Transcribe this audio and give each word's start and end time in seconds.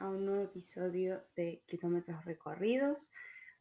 a 0.00 0.08
un 0.08 0.26
nuevo 0.26 0.44
episodio 0.44 1.22
de 1.34 1.62
Kilómetros 1.66 2.24
Recorridos. 2.24 3.10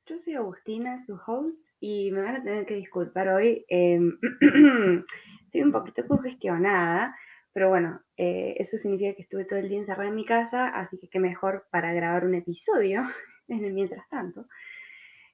Yo 0.05 0.17
soy 0.17 0.35
Agustina, 0.35 0.97
su 0.97 1.15
host, 1.25 1.67
y 1.79 2.11
me 2.11 2.21
van 2.21 2.35
a 2.35 2.43
tener 2.43 2.65
que 2.65 2.75
disculpar 2.75 3.29
hoy. 3.29 3.65
Em, 3.67 4.17
estoy 5.45 5.61
un 5.61 5.71
poquito 5.71 6.05
congestionada, 6.07 7.15
pero 7.53 7.69
bueno, 7.69 8.01
eh, 8.17 8.55
eso 8.59 8.77
significa 8.77 9.15
que 9.15 9.23
estuve 9.23 9.45
todo 9.45 9.57
el 9.59 9.67
día 9.67 9.79
encerrada 9.79 10.09
en 10.09 10.15
mi 10.15 10.25
casa, 10.25 10.69
así 10.69 10.99
que 10.99 11.09
qué 11.09 11.19
mejor 11.19 11.67
para 11.71 11.93
grabar 11.93 12.25
un 12.25 12.35
episodio 12.35 13.01
en 13.47 13.65
el 13.65 13.73
mientras 13.73 14.07
tanto. 14.09 14.47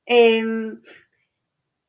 Em, 0.06 0.82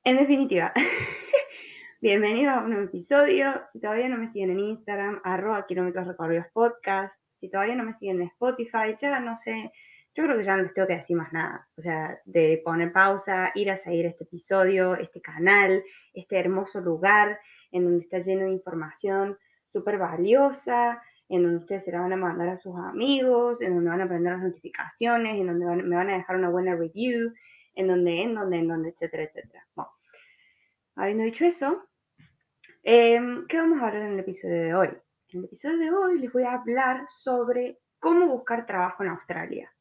en 0.02 0.16
definitiva, 0.16 0.72
bienvenido 2.00 2.50
a 2.50 2.62
un 2.62 2.70
nuevo 2.70 2.86
episodio. 2.86 3.62
Si 3.72 3.80
todavía 3.80 4.08
no 4.08 4.18
me 4.18 4.28
siguen 4.28 4.50
en 4.50 4.60
Instagram, 4.60 5.20
arroba 5.22 5.66
kilómetros 5.66 6.06
recorridos 6.06 6.46
podcast, 6.52 7.23
si 7.34 7.48
todavía 7.48 7.74
no 7.74 7.84
me 7.84 7.92
siguen 7.92 8.20
en 8.20 8.28
Spotify, 8.28 8.96
ya 8.98 9.20
no 9.20 9.36
sé, 9.36 9.72
yo 10.14 10.24
creo 10.24 10.38
que 10.38 10.44
ya 10.44 10.56
no 10.56 10.62
les 10.62 10.74
tengo 10.74 10.86
que 10.86 10.94
decir 10.94 11.16
más 11.16 11.32
nada. 11.32 11.68
O 11.76 11.80
sea, 11.80 12.20
de 12.24 12.60
poner 12.64 12.92
pausa, 12.92 13.50
ir 13.54 13.70
a 13.70 13.76
seguir 13.76 14.06
este 14.06 14.24
episodio, 14.24 14.94
este 14.96 15.20
canal, 15.20 15.82
este 16.12 16.38
hermoso 16.38 16.80
lugar 16.80 17.40
en 17.72 17.84
donde 17.84 18.04
está 18.04 18.20
lleno 18.20 18.44
de 18.44 18.52
información 18.52 19.36
súper 19.66 19.98
valiosa, 19.98 21.02
en 21.28 21.42
donde 21.42 21.58
ustedes 21.58 21.84
se 21.84 21.92
la 21.92 22.00
van 22.00 22.12
a 22.12 22.16
mandar 22.16 22.48
a 22.48 22.56
sus 22.56 22.76
amigos, 22.76 23.60
en 23.60 23.74
donde 23.74 23.90
van 23.90 24.00
a 24.00 24.04
aprender 24.04 24.32
las 24.34 24.42
notificaciones, 24.42 25.36
en 25.36 25.46
donde 25.48 25.82
me 25.82 25.96
van 25.96 26.10
a 26.10 26.16
dejar 26.16 26.36
una 26.36 26.50
buena 26.50 26.76
review, 26.76 27.34
en 27.74 27.88
donde, 27.88 28.22
en 28.22 28.34
donde, 28.34 28.58
en 28.58 28.68
donde, 28.68 28.90
etcétera, 28.90 29.24
etcétera. 29.24 29.66
Bueno, 29.74 29.90
habiendo 30.94 31.24
dicho 31.24 31.44
eso, 31.44 31.88
em, 32.84 33.46
¿qué 33.48 33.56
vamos 33.56 33.80
a 33.80 33.88
hablar 33.88 34.02
en 34.02 34.12
el 34.12 34.20
episodio 34.20 34.54
de 34.54 34.74
hoy? 34.74 35.03
En 35.34 35.40
el 35.40 35.46
episodio 35.46 35.78
de 35.78 35.90
hoy 35.90 36.20
les 36.20 36.32
voy 36.32 36.44
a 36.44 36.52
hablar 36.52 37.06
sobre 37.08 37.80
cómo 37.98 38.28
buscar 38.28 38.66
trabajo 38.66 39.02
en 39.02 39.08
Australia, 39.08 39.74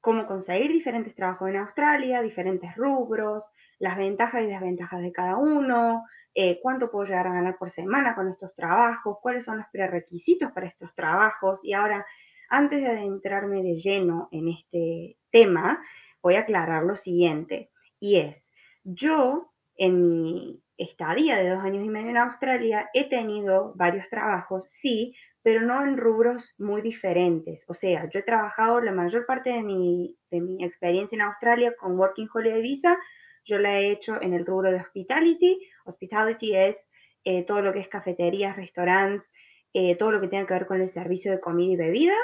cómo 0.00 0.24
conseguir 0.24 0.70
diferentes 0.70 1.16
trabajos 1.16 1.48
en 1.48 1.56
Australia, 1.56 2.22
diferentes 2.22 2.76
rubros, 2.76 3.50
las 3.80 3.96
ventajas 3.96 4.42
y 4.42 4.46
desventajas 4.46 5.02
de 5.02 5.10
cada 5.10 5.36
uno, 5.36 6.04
eh, 6.32 6.60
cuánto 6.62 6.92
puedo 6.92 7.06
llegar 7.06 7.26
a 7.26 7.32
ganar 7.32 7.58
por 7.58 7.70
semana 7.70 8.14
con 8.14 8.28
estos 8.28 8.54
trabajos, 8.54 9.18
cuáles 9.20 9.44
son 9.46 9.58
los 9.58 9.66
prerequisitos 9.72 10.52
para 10.52 10.68
estos 10.68 10.94
trabajos. 10.94 11.64
Y 11.64 11.72
ahora, 11.72 12.06
antes 12.48 12.80
de 12.80 12.86
adentrarme 12.86 13.64
de 13.64 13.74
lleno 13.74 14.28
en 14.30 14.46
este 14.46 15.18
tema, 15.32 15.82
voy 16.22 16.36
a 16.36 16.40
aclarar 16.42 16.84
lo 16.84 16.94
siguiente, 16.94 17.72
y 17.98 18.18
es, 18.18 18.52
yo 18.84 19.50
en 19.74 20.22
mi 20.22 20.62
estadía 20.78 21.36
de 21.36 21.50
dos 21.50 21.62
años 21.62 21.84
y 21.84 21.88
medio 21.90 22.10
en 22.10 22.16
Australia, 22.16 22.88
he 22.94 23.08
tenido 23.08 23.72
varios 23.74 24.08
trabajos, 24.08 24.70
sí, 24.70 25.14
pero 25.42 25.60
no 25.60 25.84
en 25.84 25.96
rubros 25.96 26.54
muy 26.58 26.80
diferentes. 26.80 27.64
O 27.68 27.74
sea, 27.74 28.08
yo 28.08 28.20
he 28.20 28.22
trabajado 28.22 28.80
la 28.80 28.92
mayor 28.92 29.26
parte 29.26 29.50
de 29.50 29.62
mi, 29.62 30.16
de 30.30 30.40
mi 30.40 30.64
experiencia 30.64 31.16
en 31.16 31.22
Australia 31.22 31.74
con 31.78 31.98
Working 31.98 32.28
Holiday 32.32 32.62
Visa, 32.62 32.98
yo 33.44 33.58
la 33.58 33.78
he 33.78 33.90
hecho 33.90 34.20
en 34.20 34.34
el 34.34 34.44
rubro 34.44 34.70
de 34.70 34.76
hospitality. 34.76 35.58
Hospitality 35.86 36.54
es 36.54 36.88
eh, 37.24 37.44
todo 37.44 37.62
lo 37.62 37.72
que 37.72 37.78
es 37.80 37.88
cafeterías, 37.88 38.56
restaurantes, 38.56 39.32
eh, 39.72 39.96
todo 39.96 40.12
lo 40.12 40.20
que 40.20 40.28
tenga 40.28 40.46
que 40.46 40.54
ver 40.54 40.66
con 40.66 40.80
el 40.80 40.88
servicio 40.88 41.32
de 41.32 41.40
comida 41.40 41.72
y 41.72 41.76
bebida. 41.76 42.14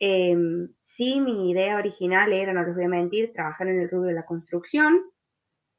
Em, 0.00 0.68
sí, 0.80 1.20
mi 1.20 1.50
idea 1.50 1.76
original 1.76 2.32
era, 2.32 2.52
no 2.52 2.64
les 2.64 2.74
voy 2.74 2.84
a 2.84 2.88
mentir, 2.88 3.32
trabajar 3.32 3.68
en 3.68 3.80
el 3.80 3.90
rubro 3.90 4.08
de 4.08 4.14
la 4.14 4.24
construcción, 4.24 5.02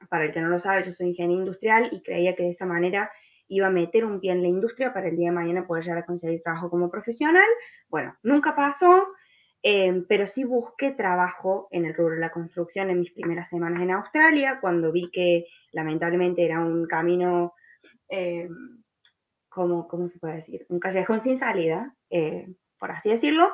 para 0.08 0.26
el 0.26 0.32
que 0.32 0.42
no 0.42 0.50
lo 0.50 0.60
sabe, 0.60 0.84
yo 0.84 0.92
soy 0.92 1.08
ingeniero 1.08 1.42
industrial 1.42 1.90
y 1.92 2.02
creía 2.02 2.36
que 2.36 2.44
de 2.44 2.50
esa 2.50 2.66
manera 2.66 3.12
iba 3.48 3.68
a 3.68 3.72
meter 3.72 4.06
un 4.06 4.20
pie 4.20 4.32
en 4.32 4.42
la 4.42 4.48
industria 4.48 4.94
para 4.94 5.10
el 5.10 5.18
día 5.18 5.30
de 5.30 5.36
mañana 5.36 5.68
poder 5.68 5.84
llegar 5.84 6.00
a 6.00 6.06
conseguir 6.06 6.42
trabajo 6.42 6.70
como 6.70 6.90
profesional. 6.90 7.48
Bueno, 7.90 8.16
nunca 8.24 8.56
pasó, 8.56 9.08
em, 9.64 10.06
pero 10.08 10.26
sí 10.28 10.44
busqué 10.44 10.92
trabajo 10.92 11.68
en 11.72 11.86
el 11.86 11.96
rubro 11.96 12.16
de 12.16 12.22
la 12.22 12.32
construcción 12.32 12.90
en 12.90 13.00
mis 13.00 13.12
primeras 13.12 13.50
semanas 13.50 13.82
en 13.82 13.92
Australia, 13.92 14.60
cuando 14.62 14.92
vi 14.92 15.10
que 15.12 15.46
lamentablemente 15.72 16.46
era 16.46 16.60
un 16.60 16.86
camino, 16.86 17.54
em, 18.08 18.84
como, 19.50 19.88
¿cómo 19.88 20.08
se 20.08 20.20
puede 20.20 20.36
decir? 20.36 20.66
Un 20.70 20.80
callejón 20.80 21.20
sin 21.20 21.38
salida, 21.38 21.96
eh, 22.10 22.48
por 22.78 22.92
así 22.92 23.10
decirlo. 23.10 23.52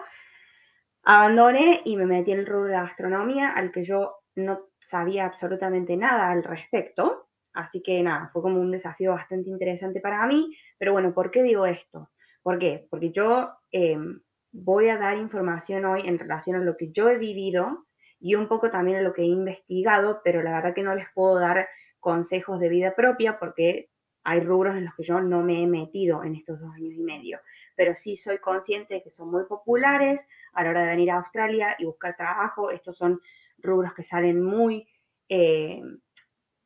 Abandoné 1.03 1.81
y 1.85 1.95
me 1.95 2.05
metí 2.05 2.31
en 2.31 2.39
el 2.39 2.45
rubro 2.45 2.65
de 2.65 2.73
la 2.73 2.81
gastronomía, 2.81 3.49
al 3.49 3.71
que 3.71 3.83
yo 3.83 4.24
no 4.35 4.67
sabía 4.79 5.25
absolutamente 5.25 5.97
nada 5.97 6.29
al 6.29 6.43
respecto, 6.43 7.29
así 7.53 7.81
que 7.81 8.01
nada, 8.03 8.29
fue 8.33 8.41
como 8.41 8.59
un 8.59 8.71
desafío 8.71 9.11
bastante 9.11 9.49
interesante 9.49 10.01
para 10.01 10.25
mí, 10.27 10.55
pero 10.77 10.91
bueno, 10.91 11.13
¿por 11.13 11.31
qué 11.31 11.43
digo 11.43 11.65
esto? 11.65 12.09
¿Por 12.43 12.59
qué? 12.59 12.87
Porque 12.89 13.11
yo 13.11 13.51
em, 13.71 14.21
voy 14.51 14.89
a 14.89 14.97
dar 14.97 15.17
información 15.17 15.85
hoy 15.85 16.01
en 16.05 16.19
relación 16.19 16.57
a 16.57 16.63
lo 16.63 16.77
que 16.77 16.91
yo 16.91 17.09
he 17.09 17.17
vivido 17.17 17.85
y 18.19 18.35
un 18.35 18.47
poco 18.47 18.69
también 18.69 18.97
a 18.97 19.01
lo 19.01 19.13
que 19.13 19.23
he 19.23 19.25
investigado, 19.25 20.21
pero 20.23 20.41
la 20.43 20.51
verdad 20.51 20.73
que 20.73 20.83
no 20.83 20.95
les 20.95 21.07
puedo 21.13 21.39
dar 21.39 21.67
consejos 21.99 22.59
de 22.59 22.69
vida 22.69 22.95
propia 22.95 23.39
porque 23.39 23.89
hay 24.23 24.39
rubros 24.39 24.75
en 24.75 24.85
los 24.85 24.95
que 24.95 25.03
yo 25.03 25.21
no 25.21 25.43
me 25.43 25.61
he 25.61 25.67
metido 25.67 26.23
en 26.23 26.35
estos 26.35 26.59
dos 26.59 26.73
años 26.73 26.93
y 26.95 27.03
medio, 27.03 27.39
pero 27.75 27.93
sí 27.93 28.15
soy 28.15 28.39
consciente 28.39 28.95
de 28.95 29.03
que 29.03 29.11
son 29.11 29.29
muy 29.29 29.45
populares 29.45 30.27
a 30.53 30.63
la 30.63 30.71
hora 30.71 30.81
de 30.81 30.87
venir 30.87 31.11
a 31.11 31.17
Australia 31.17 31.75
y 31.77 31.85
buscar 31.85 32.15
trabajo. 32.15 32.71
Estos 32.71 32.97
son 32.97 33.21
rubros 33.65 33.93
que 33.93 34.03
salen 34.03 34.43
muy, 34.43 34.87
eh, 35.29 35.81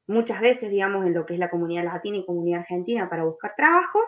muchas 0.08 0.42
veces, 0.42 0.70
digamos, 0.70 1.06
en 1.06 1.14
lo 1.14 1.26
que 1.26 1.34
es 1.34 1.40
la 1.40 1.50
comunidad 1.50 1.86
latina 1.86 2.18
y 2.18 2.26
comunidad 2.26 2.62
argentina 2.62 3.10
para 3.10 3.24
buscar 3.24 3.54
trabajo. 3.56 4.00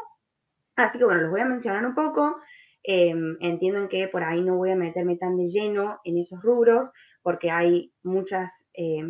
Así 0.76 0.98
que 0.98 1.06
bueno, 1.06 1.22
los 1.22 1.32
voy 1.32 1.42
a 1.42 1.46
mencionar 1.46 1.86
un 1.86 1.96
poco. 1.96 2.38
Eh, 2.84 3.14
entienden 3.42 3.88
que 3.88 4.08
por 4.08 4.24
ahí 4.24 4.42
no 4.42 4.58
voy 4.58 4.72
a 4.72 4.76
meterme 4.76 5.16
tan 5.16 5.38
de 5.38 5.48
lleno 5.48 6.00
en 6.04 6.18
esos 6.18 6.42
rubros 6.42 6.92
porque 7.22 7.52
hay 7.52 7.94
muchas, 8.02 8.66
eh, 8.74 9.04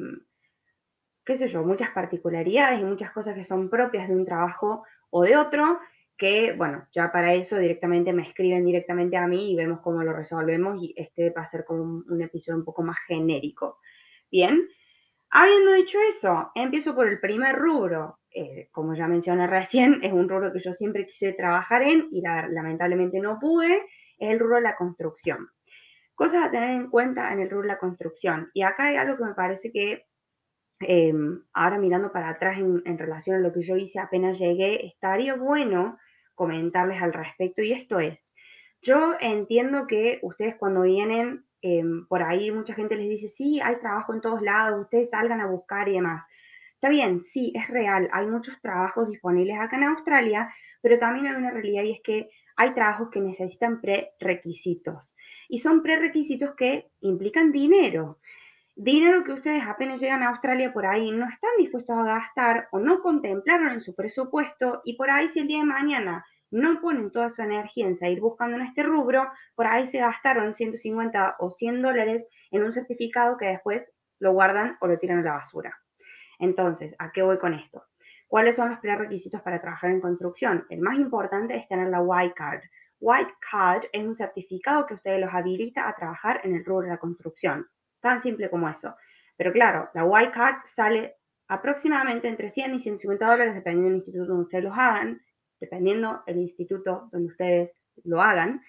qué 1.23 1.35
sé 1.35 1.47
yo, 1.47 1.63
muchas 1.63 1.91
particularidades 1.91 2.81
y 2.81 2.83
muchas 2.83 3.11
cosas 3.11 3.33
que 3.33 3.43
son 3.43 3.69
propias 3.69 4.09
de 4.09 4.15
un 4.15 4.25
trabajo 4.25 4.83
o 5.09 5.23
de 5.23 5.37
otro 5.37 5.79
que, 6.21 6.53
bueno, 6.53 6.87
ya 6.91 7.11
para 7.11 7.33
eso 7.33 7.57
directamente 7.57 8.13
me 8.13 8.21
escriben 8.21 8.63
directamente 8.63 9.17
a 9.17 9.25
mí 9.25 9.51
y 9.51 9.55
vemos 9.55 9.79
cómo 9.81 10.03
lo 10.03 10.13
resolvemos 10.13 10.77
y 10.79 10.93
este 10.95 11.31
va 11.31 11.41
a 11.41 11.47
ser 11.47 11.65
como 11.65 11.81
un, 11.81 12.21
episodio 12.21 12.59
un 12.59 12.63
poco 12.63 12.83
más 12.83 12.97
genérico. 13.07 13.79
Bien, 14.29 14.69
habiendo 15.31 15.73
dicho 15.73 15.97
eso, 16.07 16.51
empiezo 16.53 16.93
por 16.93 17.07
el 17.07 17.19
primer 17.19 17.55
rubro. 17.55 18.19
Eh, 18.29 18.69
como 18.71 18.93
ya 18.93 19.07
mencioné 19.07 19.47
recién, 19.47 19.99
es 20.03 20.13
un 20.13 20.29
rubro 20.29 20.53
que 20.53 20.59
yo 20.59 20.71
siempre 20.73 21.07
quise 21.07 21.33
trabajar 21.33 21.81
en 21.81 22.07
y 22.11 22.21
lamentablemente 22.21 23.19
no 23.19 23.39
pude, 23.39 23.77
es 24.19 24.29
el 24.29 24.37
rubro 24.37 24.57
de 24.57 24.61
la 24.61 24.75
construcción. 24.75 25.49
Cosas 26.13 26.45
a 26.45 26.51
tener 26.51 26.69
en 26.69 26.91
cuenta 26.91 27.33
en 27.33 27.39
el 27.39 27.49
rubro 27.49 27.63
de 27.63 27.69
la 27.69 27.79
construcción. 27.79 28.51
Y 28.53 28.61
acá 28.61 28.89
hay 28.89 28.97
algo 28.97 29.17
que 29.17 29.23
me 29.23 29.33
parece 29.33 29.71
que 29.71 30.05
em, 30.81 31.41
ahora 31.51 31.79
mirando 31.79 32.11
para 32.11 32.29
atrás 32.29 32.59
en, 32.59 32.83
en, 32.85 32.99
relación 32.99 33.37
a 33.37 33.39
lo 33.39 33.51
que 33.51 33.63
yo 33.63 33.75
hice 33.75 33.99
apenas 33.99 34.37
llegué, 34.37 34.85
estaría 34.85 35.33
bueno 35.33 35.97
comentarles 36.41 36.99
al 37.03 37.13
respecto 37.13 37.61
y 37.61 37.71
esto 37.71 37.99
es, 37.99 38.33
yo 38.81 39.13
entiendo 39.19 39.85
que 39.85 40.17
ustedes 40.23 40.55
cuando 40.55 40.81
vienen 40.81 41.45
em, 41.61 42.07
por 42.07 42.23
ahí, 42.23 42.49
mucha 42.49 42.73
gente 42.73 42.95
les 42.95 43.07
dice, 43.07 43.27
sí, 43.27 43.61
hay 43.61 43.75
trabajo 43.75 44.11
en 44.11 44.21
todos 44.21 44.41
lados, 44.41 44.81
ustedes 44.81 45.11
salgan 45.11 45.39
a 45.39 45.45
buscar 45.45 45.87
y 45.87 45.93
demás. 45.93 46.25
Está 46.73 46.89
bien, 46.89 47.21
sí, 47.21 47.53
es 47.55 47.67
real, 47.67 48.09
hay 48.11 48.25
muchos 48.25 48.59
trabajos 48.59 49.07
disponibles 49.07 49.59
acá 49.59 49.77
en 49.77 49.83
Australia, 49.83 50.51
pero 50.81 50.97
también 50.97 51.27
hay 51.27 51.35
una 51.35 51.51
realidad 51.51 51.83
y 51.83 51.91
es 51.91 52.01
que 52.01 52.31
hay 52.55 52.73
trabajos 52.73 53.09
que 53.11 53.21
necesitan 53.21 53.79
prerequisitos 53.81 55.15
y 55.47 55.59
son 55.59 55.83
prerequisitos 55.83 56.55
que 56.55 56.89
implican 57.01 57.51
dinero. 57.51 58.17
Dinero 58.75 59.23
que 59.23 59.33
ustedes 59.33 59.63
apenas 59.63 60.01
llegan 60.01 60.23
a 60.23 60.29
Australia 60.29 60.73
por 60.73 60.87
ahí 60.87 61.11
no 61.11 61.27
están 61.27 61.51
dispuestos 61.59 61.95
a 61.95 62.03
gastar 62.03 62.67
o 62.71 62.79
no 62.79 63.03
contemplaron 63.03 63.69
en 63.73 63.81
su 63.81 63.93
presupuesto 63.93 64.81
y 64.85 64.95
por 64.95 65.11
ahí 65.11 65.27
si 65.27 65.39
el 65.39 65.47
día 65.47 65.59
de 65.59 65.65
mañana 65.65 66.25
no 66.51 66.81
ponen 66.81 67.11
toda 67.11 67.29
su 67.29 67.41
energía 67.41 67.87
en 67.87 67.95
seguir 67.95 68.19
buscando 68.19 68.57
en 68.57 68.63
este 68.63 68.83
rubro, 68.83 69.31
por 69.55 69.67
ahí 69.67 69.85
se 69.85 69.99
gastaron 69.99 70.53
150 70.53 71.37
o 71.39 71.49
100 71.49 71.81
dólares 71.81 72.27
en 72.51 72.63
un 72.63 72.71
certificado 72.71 73.37
que 73.37 73.47
después 73.47 73.91
lo 74.19 74.33
guardan 74.33 74.77
o 74.81 74.87
lo 74.87 74.99
tiran 74.99 75.19
a 75.19 75.23
la 75.23 75.33
basura. 75.33 75.79
Entonces, 76.39 76.95
¿a 76.99 77.11
qué 77.11 77.21
voy 77.21 77.37
con 77.37 77.53
esto? 77.53 77.85
¿Cuáles 78.27 78.55
son 78.55 78.69
los 78.69 78.79
prerequisitos 78.79 79.41
para 79.41 79.61
trabajar 79.61 79.91
en 79.91 80.01
construcción? 80.01 80.65
El 80.69 80.81
más 80.81 80.97
importante 80.97 81.55
es 81.55 81.67
tener 81.67 81.87
la 81.89 82.01
White 82.01 82.33
Card. 82.35 82.61
White 82.99 83.33
Card 83.51 83.83
es 83.91 84.03
un 84.03 84.15
certificado 84.15 84.85
que 84.85 84.95
ustedes 84.95 85.19
los 85.19 85.33
habilita 85.33 85.87
a 85.87 85.95
trabajar 85.95 86.41
en 86.43 86.55
el 86.55 86.65
rubro 86.65 86.85
de 86.85 86.89
la 86.89 86.97
construcción. 86.97 87.67
Tan 87.99 88.21
simple 88.21 88.49
como 88.49 88.69
eso. 88.69 88.95
Pero 89.37 89.51
claro, 89.51 89.89
la 89.93 90.03
White 90.03 90.31
Card 90.31 90.55
sale 90.65 91.17
aproximadamente 91.47 92.27
entre 92.27 92.49
100 92.49 92.75
y 92.75 92.79
150 92.79 93.27
dólares 93.27 93.53
dependiendo 93.53 93.89
del 93.89 93.97
instituto 93.97 94.25
donde 94.25 94.43
ustedes 94.43 94.63
los 94.63 94.77
hagan, 94.77 95.21
dependiendo 95.61 96.23
del 96.25 96.39
instituto 96.39 97.07
donde 97.11 97.29
ustedes 97.29 97.73
lo 98.03 98.21
hagan. 98.21 98.61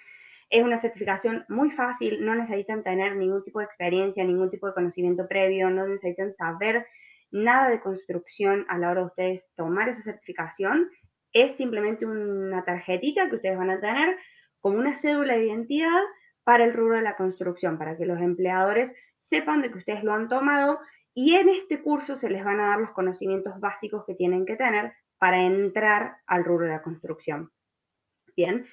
Es 0.51 0.63
una 0.63 0.77
certificación 0.77 1.45
muy 1.49 1.71
fácil, 1.71 2.25
no 2.25 2.35
necesitan 2.35 2.85
tener 2.85 3.17
ningún 3.17 3.43
tipo 3.43 3.59
de 3.59 3.65
experiencia, 3.65 4.23
ningún 4.23 4.51
tipo 4.51 4.67
de 4.67 4.75
conocimiento 4.75 5.27
previo, 5.27 5.71
no 5.71 5.89
necesitan 5.89 6.33
saber 6.35 6.87
nada 7.31 7.71
de 7.71 7.81
construcción 7.81 8.67
a 8.69 8.79
la 8.79 8.91
hora 8.91 9.01
de 9.01 9.07
ustedes 9.07 9.51
tomar 9.57 9.89
esa 9.89 10.03
certificación. 10.03 10.91
Es 11.33 11.57
simplemente 11.57 12.05
una 12.05 12.63
tarjetita 12.65 13.31
que 13.31 13.37
ustedes 13.37 13.57
van 13.57 13.71
a 13.71 13.81
tener 13.81 14.19
como 14.61 14.79
una 14.79 14.95
cédula 14.95 15.35
de 15.35 15.47
identidad 15.47 16.03
para 16.45 16.65
el 16.65 16.75
rubro 16.75 16.97
de 16.97 17.03
la 17.03 17.17
construcción, 17.17 17.79
para 17.79 17.97
que 17.97 18.05
los 18.05 18.21
empleadores 18.21 18.93
sepan 19.19 19.63
de 19.63 19.71
que 19.71 19.79
ustedes 19.79 20.05
lo 20.05 20.13
han 20.13 20.29
tomado 20.29 20.81
y 21.15 21.35
en 21.35 21.49
este 21.49 21.83
curso 21.83 22.17
se 22.17 22.31
les 22.31 22.45
van 22.45 22.61
a 22.61 22.69
dar 22.69 22.81
los 22.81 22.93
conocimientos 22.93 23.59
básicos 23.61 24.05
que 24.07 24.15
tienen 24.15 24.47
que 24.47 24.57
tener 24.57 24.93
para 25.23 25.45
entrar 25.45 26.17
al 26.27 26.45
rubro 26.45 26.67
de 26.67 26.73
la 26.73 26.83
construcción. 26.83 27.53
Bien, 28.37 28.67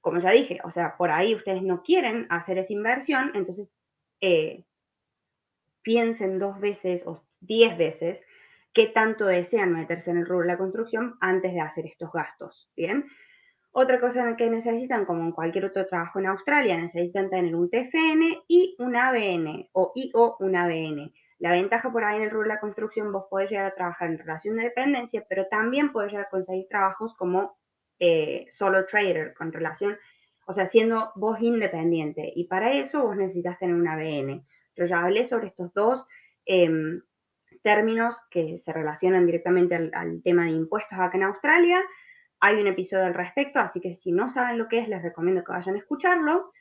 como 0.00 0.20
ya 0.20 0.30
dije, 0.30 0.60
o 0.62 0.70
sea, 0.70 0.96
por 0.96 1.10
ahí 1.10 1.34
ustedes 1.34 1.60
no 1.64 1.82
quieren 1.82 2.28
hacer 2.30 2.56
esa 2.56 2.72
inversión, 2.72 3.32
entonces 3.34 3.72
eh, 4.20 4.64
piensen 5.82 6.38
dos 6.38 6.60
veces 6.60 7.04
o 7.04 7.24
diez 7.40 7.76
veces 7.76 8.24
qué 8.72 8.86
tanto 8.86 9.26
desean 9.26 9.72
meterse 9.72 10.12
en 10.12 10.18
el 10.18 10.26
rubro 10.26 10.42
de 10.42 10.52
la 10.52 10.58
construcción 10.58 11.16
antes 11.20 11.52
de 11.52 11.62
hacer 11.62 11.86
estos 11.86 12.12
gastos. 12.12 12.70
Bien, 12.76 13.04
otra 13.72 13.98
cosa 13.98 14.36
que 14.36 14.48
necesitan, 14.48 15.04
como 15.04 15.24
en 15.24 15.32
cualquier 15.32 15.64
otro 15.64 15.84
trabajo 15.84 16.20
en 16.20 16.26
Australia, 16.26 16.78
necesitan 16.80 17.28
tener 17.28 17.56
un 17.56 17.68
TFN 17.68 18.44
y 18.46 18.76
un 18.78 18.94
ABN 18.94 19.68
o 19.72 19.90
I 19.96 20.12
o 20.14 20.36
un 20.38 20.54
ABN. 20.54 21.12
La 21.38 21.52
ventaja 21.52 21.92
por 21.92 22.04
ahí 22.04 22.16
en 22.16 22.24
el 22.24 22.30
rubro 22.30 22.48
de 22.48 22.54
la 22.54 22.60
construcción, 22.60 23.12
vos 23.12 23.26
podés 23.30 23.50
llegar 23.50 23.66
a 23.66 23.74
trabajar 23.74 24.10
en 24.10 24.18
relación 24.18 24.56
de 24.56 24.64
dependencia, 24.64 25.24
pero 25.28 25.46
también 25.46 25.92
podés 25.92 26.12
llegar 26.12 26.26
a 26.26 26.30
conseguir 26.30 26.66
trabajos 26.68 27.14
como 27.14 27.56
eh, 28.00 28.46
solo 28.48 28.86
trader, 28.86 29.34
con 29.34 29.52
relación, 29.52 29.96
o 30.46 30.52
sea, 30.52 30.66
siendo 30.66 31.12
vos 31.14 31.40
independiente. 31.40 32.32
Y 32.34 32.48
para 32.48 32.72
eso 32.72 33.04
vos 33.04 33.16
necesitas 33.16 33.58
tener 33.58 33.76
un 33.76 33.86
ABN. 33.86 34.44
Yo 34.74 34.84
ya 34.84 35.00
hablé 35.00 35.24
sobre 35.24 35.48
estos 35.48 35.72
dos 35.74 36.06
em, 36.44 37.02
términos 37.62 38.20
que 38.30 38.58
se 38.58 38.72
relacionan 38.72 39.26
directamente 39.26 39.76
al 39.92 40.22
tema 40.22 40.44
de 40.44 40.50
impuestos 40.50 40.98
acá 40.98 41.16
en 41.16 41.24
Australia. 41.24 41.82
Hay 42.40 42.56
un 42.56 42.66
episodio 42.66 43.04
al 43.04 43.14
respecto, 43.14 43.60
así 43.60 43.80
que 43.80 43.94
si 43.94 44.10
no 44.10 44.28
saben 44.28 44.58
lo 44.58 44.68
que 44.68 44.78
es, 44.78 44.88
les 44.88 45.02
recomiendo 45.02 45.44
que 45.44 45.52
vayan 45.52 45.74
a 45.76 45.78
escucharlo. 45.78 46.52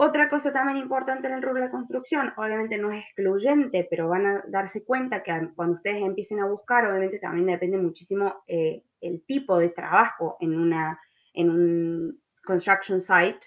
Otra 0.00 0.28
cosa 0.28 0.52
también 0.52 0.78
importante 0.78 1.26
en 1.26 1.34
el 1.34 1.42
rubro 1.42 1.56
de 1.56 1.66
la 1.66 1.72
construcción, 1.72 2.32
obviamente 2.36 2.78
no 2.78 2.92
es 2.92 3.02
excluyente, 3.02 3.84
pero 3.90 4.08
van 4.08 4.26
a 4.26 4.44
darse 4.46 4.84
cuenta 4.84 5.24
que 5.24 5.32
cuando 5.56 5.74
ustedes 5.74 6.04
empiecen 6.04 6.38
a 6.38 6.46
buscar, 6.46 6.86
obviamente 6.86 7.18
también 7.18 7.48
depende 7.48 7.78
muchísimo 7.78 8.44
eh, 8.46 8.84
el 9.00 9.24
tipo 9.26 9.58
de 9.58 9.70
trabajo 9.70 10.36
en, 10.38 10.56
una, 10.56 11.00
en 11.34 11.50
un 11.50 12.22
construction 12.44 13.00
site, 13.00 13.40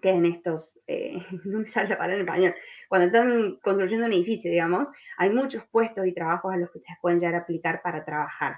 que 0.00 0.08
en 0.08 0.24
estos, 0.24 0.80
eh, 0.86 1.18
no 1.44 1.58
me 1.58 1.66
sale 1.66 1.90
la 1.90 1.98
palabra 1.98 2.14
en 2.14 2.26
español, 2.26 2.54
cuando 2.88 3.08
están 3.08 3.58
construyendo 3.62 4.06
un 4.06 4.14
edificio, 4.14 4.50
digamos, 4.50 4.88
hay 5.18 5.28
muchos 5.28 5.64
puestos 5.70 6.06
y 6.06 6.14
trabajos 6.14 6.50
a 6.50 6.56
los 6.56 6.70
que 6.70 6.78
ustedes 6.78 6.98
pueden 7.02 7.18
llegar 7.18 7.34
a 7.34 7.38
aplicar 7.40 7.82
para 7.82 8.06
trabajar. 8.06 8.56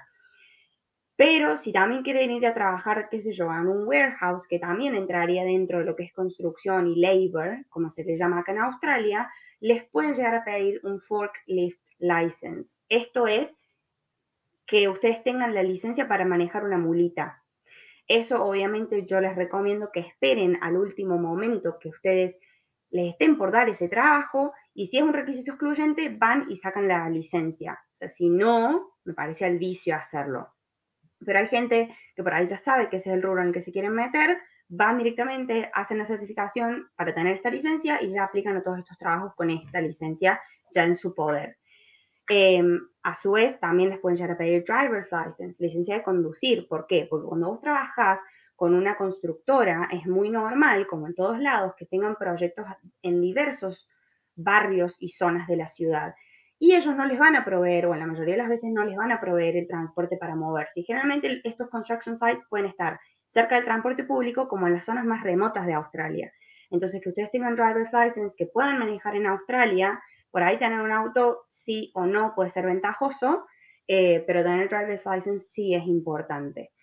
Pero 1.23 1.55
si 1.55 1.71
también 1.71 2.01
quieren 2.01 2.31
ir 2.31 2.47
a 2.47 2.53
trabajar, 2.55 3.07
qué 3.07 3.21
sé 3.21 3.31
yo, 3.31 3.45
en 3.53 3.67
un 3.67 3.87
warehouse, 3.87 4.47
que 4.47 4.57
también 4.57 4.95
entraría 4.95 5.43
dentro 5.43 5.77
de 5.77 5.85
lo 5.85 5.95
que 5.95 6.01
es 6.01 6.11
construcción 6.11 6.87
y 6.87 6.99
labor, 6.99 7.63
como 7.69 7.91
se 7.91 8.03
le 8.03 8.17
llama 8.17 8.39
acá 8.39 8.53
en 8.53 8.61
Australia, 8.61 9.29
les 9.59 9.83
pueden 9.83 10.15
llegar 10.15 10.33
a 10.33 10.43
pedir 10.43 10.81
un 10.81 10.99
forklift 10.99 11.79
license. 11.99 12.79
Esto 12.89 13.27
es 13.27 13.55
que 14.65 14.89
ustedes 14.89 15.23
tengan 15.23 15.53
la 15.53 15.61
licencia 15.61 16.07
para 16.07 16.25
manejar 16.25 16.63
una 16.63 16.79
mulita. 16.79 17.43
Eso 18.07 18.43
obviamente 18.43 19.05
yo 19.05 19.21
les 19.21 19.35
recomiendo 19.35 19.91
que 19.93 19.99
esperen 19.99 20.57
al 20.59 20.75
último 20.75 21.19
momento 21.19 21.77
que 21.79 21.89
ustedes 21.89 22.39
les 22.89 23.11
estén 23.11 23.37
por 23.37 23.51
dar 23.51 23.69
ese 23.69 23.89
trabajo 23.89 24.53
y 24.73 24.87
si 24.87 24.97
es 24.97 25.03
un 25.03 25.13
requisito 25.13 25.51
excluyente, 25.51 26.09
van 26.09 26.45
y 26.49 26.55
sacan 26.55 26.87
la 26.87 27.07
licencia. 27.11 27.79
O 27.93 27.95
sea, 27.95 28.07
si 28.07 28.27
no, 28.27 28.95
me 29.03 29.13
parece 29.13 29.45
al 29.45 29.59
vicio 29.59 29.95
hacerlo. 29.95 30.55
Pero 31.25 31.39
hay 31.39 31.47
gente 31.47 31.95
que 32.15 32.23
por 32.23 32.33
ahí 32.33 32.45
ya 32.45 32.57
sabe 32.57 32.89
que 32.89 32.97
ese 32.97 33.09
es 33.09 33.15
el 33.15 33.21
rubro 33.21 33.41
en 33.41 33.47
el 33.47 33.53
que 33.53 33.61
se 33.61 33.71
quieren 33.71 33.93
meter, 33.93 34.37
van 34.67 34.97
directamente, 34.97 35.69
hacen 35.73 35.97
la 35.97 36.05
certificación 36.05 36.89
para 36.95 37.13
tener 37.13 37.35
esta 37.35 37.49
licencia 37.49 38.01
y 38.01 38.09
ya 38.09 38.23
aplican 38.23 38.55
a 38.55 38.63
todos 38.63 38.79
estos 38.79 38.97
trabajos 38.97 39.33
con 39.35 39.49
esta 39.49 39.81
licencia 39.81 40.41
ya 40.73 40.85
en 40.85 40.95
su 40.95 41.13
poder. 41.13 41.57
Em, 42.29 42.79
a 43.03 43.13
su 43.13 43.31
vez, 43.31 43.59
también 43.59 43.89
les 43.89 43.99
pueden 43.99 44.15
llegar 44.15 44.31
a 44.31 44.37
pedir 44.37 44.63
driver's 44.63 45.09
license, 45.11 45.55
licencia 45.59 45.95
de 45.95 46.03
conducir. 46.03 46.67
¿Por 46.67 46.87
qué? 46.87 47.05
Porque 47.09 47.27
cuando 47.27 47.49
vos 47.49 47.59
trabajás 47.59 48.21
con 48.55 48.73
una 48.73 48.95
constructora, 48.95 49.89
es 49.91 50.07
muy 50.07 50.29
normal, 50.29 50.87
como 50.87 51.07
en 51.07 51.15
todos 51.15 51.39
lados, 51.39 51.73
que 51.75 51.85
tengan 51.85 52.15
proyectos 52.15 52.65
en 53.01 53.19
diversos 53.19 53.89
barrios 54.35 54.95
y 54.99 55.09
zonas 55.09 55.47
de 55.47 55.57
la 55.57 55.67
ciudad 55.67 56.15
y 56.63 56.75
ellos 56.75 56.95
no 56.95 57.05
les 57.05 57.17
van 57.17 57.35
a 57.35 57.43
proveer, 57.43 57.87
o 57.87 57.93
en 57.95 58.01
la 58.01 58.05
mayoría 58.05 58.35
de 58.35 58.41
las 58.43 58.47
veces 58.47 58.69
no 58.71 58.85
les 58.85 58.95
van 58.95 59.11
a 59.11 59.19
proveer 59.19 59.57
el 59.57 59.67
transporte 59.67 60.15
para 60.17 60.35
moverse. 60.35 60.81
Y 60.81 60.83
generalmente 60.83 61.41
estos 61.43 61.71
construction 61.71 62.15
sites 62.15 62.45
pueden 62.47 62.67
estar 62.67 62.99
cerca 63.25 63.55
del 63.55 63.65
transporte 63.65 64.03
público 64.03 64.47
como 64.47 64.67
en 64.67 64.75
las 64.75 64.85
zonas 64.85 65.03
más 65.03 65.23
remotas 65.23 65.65
de 65.65 65.73
Australia. 65.73 66.31
Entonces, 66.69 67.01
que 67.01 67.09
ustedes 67.09 67.31
tengan 67.31 67.55
driver's 67.55 67.91
license, 67.91 68.35
que 68.37 68.45
puedan 68.45 68.77
manejar 68.77 69.15
en 69.15 69.25
Australia, 69.25 69.99
por 70.29 70.43
ahí 70.43 70.57
tener 70.57 70.79
un 70.81 70.91
auto 70.91 71.41
sí 71.47 71.89
o 71.95 72.05
no 72.05 72.35
puede 72.35 72.51
ser 72.51 72.67
ventajoso, 72.67 73.43
eh, 73.87 74.23
pero 74.27 74.43
tener 74.43 74.69
driver's 74.69 75.07
license 75.07 75.39
sí 75.39 75.73
es 75.73 75.87
importante. 75.87 76.73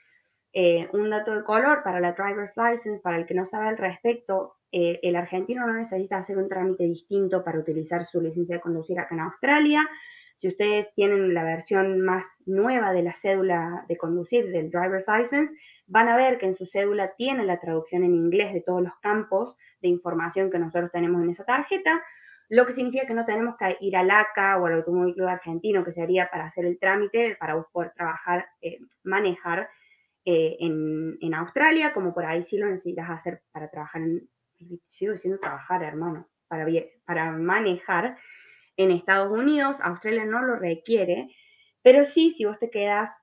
Eh, 0.53 0.89
un 0.93 1.09
dato 1.09 1.37
de 1.37 1.45
color 1.45 1.85
para 1.85 2.01
la 2.01 2.15
driver's 2.15 2.55
license, 2.57 3.01
para 3.01 3.17
el 3.17 3.27
que 3.27 3.35
no 3.35 3.47
sabe 3.47 3.69
al 3.69 3.79
respecto, 3.79 4.57
eh, 4.73 5.01
el 5.03 5.17
argentino 5.17 5.67
no 5.67 5.75
necesita 5.75 6.19
hacer 6.19 6.39
un 6.39 6.49
trámite 6.49 6.85
distinto 6.85 7.43
para 7.45 7.59
utilizar 7.59 8.05
su 8.05 8.21
licencia 8.21 8.57
de 8.57 8.61
conducir 8.61 8.99
acá 8.99 9.15
en 9.15 9.21
Australia. 9.21 9.89
Si 10.37 10.47
ustedes 10.47 10.93
tienen 10.95 11.35
la 11.35 11.43
versión 11.43 12.01
más 12.01 12.41
nueva 12.47 12.93
de 12.93 13.03
la 13.03 13.13
cédula 13.13 13.85
de 13.89 13.97
conducir 13.97 14.53
del 14.53 14.71
driver's 14.71 15.07
license, 15.09 15.53
van 15.87 16.09
a 16.09 16.17
ver 16.17 16.39
que 16.39 16.47
en 16.47 16.55
su 16.55 16.67
cédula 16.67 17.15
tiene 17.17 17.45
la 17.45 17.59
traducción 17.59 18.05
en 18.05 18.15
inglés 18.15 18.53
de 18.53 18.61
todos 18.61 18.83
los 18.83 18.97
campos 19.01 19.57
de 19.83 19.89
información 19.89 20.51
que 20.51 20.61
nosotros 20.61 20.93
tenemos 20.93 21.23
en 21.23 21.31
esa 21.31 21.45
tarjeta, 21.45 22.03
lo 22.49 22.67
que 22.67 22.73
significa 22.73 23.07
que 23.07 23.15
no 23.15 23.25
tenemos 23.25 23.57
que 23.57 23.77
ir 23.81 23.97
al 23.97 24.11
ACA 24.11 24.59
o 24.59 24.67
al 24.67 24.75
Automóvil 24.75 25.21
Argentino, 25.27 25.85
que 25.85 25.93
sería 25.93 26.31
para 26.31 26.47
hacer 26.47 26.65
el 26.65 26.79
trámite, 26.79 27.37
para 27.39 27.61
poder 27.63 27.93
trabajar, 27.95 28.47
eh, 28.61 28.79
manejar 29.03 29.69
eh, 30.25 30.57
en, 30.61 31.35
Australia, 31.35 31.93
como 31.93 32.15
por 32.15 32.25
ahí 32.25 32.43
sí 32.43 32.59
lo 32.59 32.67
necesitas 32.67 33.11
hacer 33.11 33.43
para 33.51 33.71
trabajar 33.71 34.03
en, 34.03 34.29
sigo 34.87 35.13
diciendo 35.13 35.39
trabajar, 35.41 35.83
hermano, 35.83 36.29
para, 36.49 36.67
para 37.05 37.33
manejar 37.33 38.17
en 38.77 38.91
Estados 38.91 39.31
Unidos, 39.31 39.81
Australia 39.83 40.25
no 40.25 40.43
lo 40.43 40.57
requiere, 40.57 41.29
pero 41.83 42.05
sí, 42.05 42.31
si 42.31 42.45
vos 42.45 42.59
te 42.59 42.71
quedas 42.71 43.19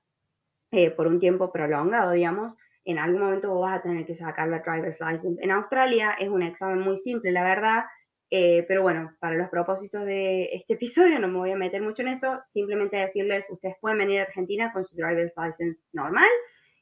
eh, 0.70 0.90
por 0.90 1.06
un 1.06 1.18
tiempo 1.18 1.52
prolongado, 1.52 2.12
digamos, 2.12 2.56
en 2.84 2.98
algún 2.98 3.22
momento 3.22 3.50
vos 3.50 3.62
vas 3.62 3.78
a 3.78 3.82
tener 3.82 4.04
que 4.06 4.14
sacar 4.14 4.48
la 4.48 4.60
driver's 4.60 5.00
license. 5.00 5.42
En 5.42 5.50
Australia 5.50 6.12
es 6.18 6.28
un 6.28 6.42
examen 6.42 6.80
muy 6.80 6.96
simple, 6.96 7.32
la 7.32 7.42
verdad, 7.42 7.84
eh, 8.30 8.64
pero 8.68 8.82
bueno, 8.82 9.16
para 9.20 9.36
los 9.36 9.48
propósitos 9.48 10.04
de 10.04 10.50
este 10.52 10.74
episodio 10.74 11.18
no 11.18 11.28
me 11.28 11.38
voy 11.38 11.52
a 11.52 11.56
meter 11.56 11.82
mucho 11.82 12.02
en 12.02 12.08
eso, 12.08 12.40
simplemente 12.44 12.96
decirles, 12.96 13.46
ustedes 13.50 13.76
pueden 13.80 13.98
venir 13.98 14.20
a 14.20 14.24
Argentina 14.24 14.72
con 14.72 14.84
su 14.84 14.94
driver's 14.94 15.34
license 15.36 15.84
normal, 15.92 16.28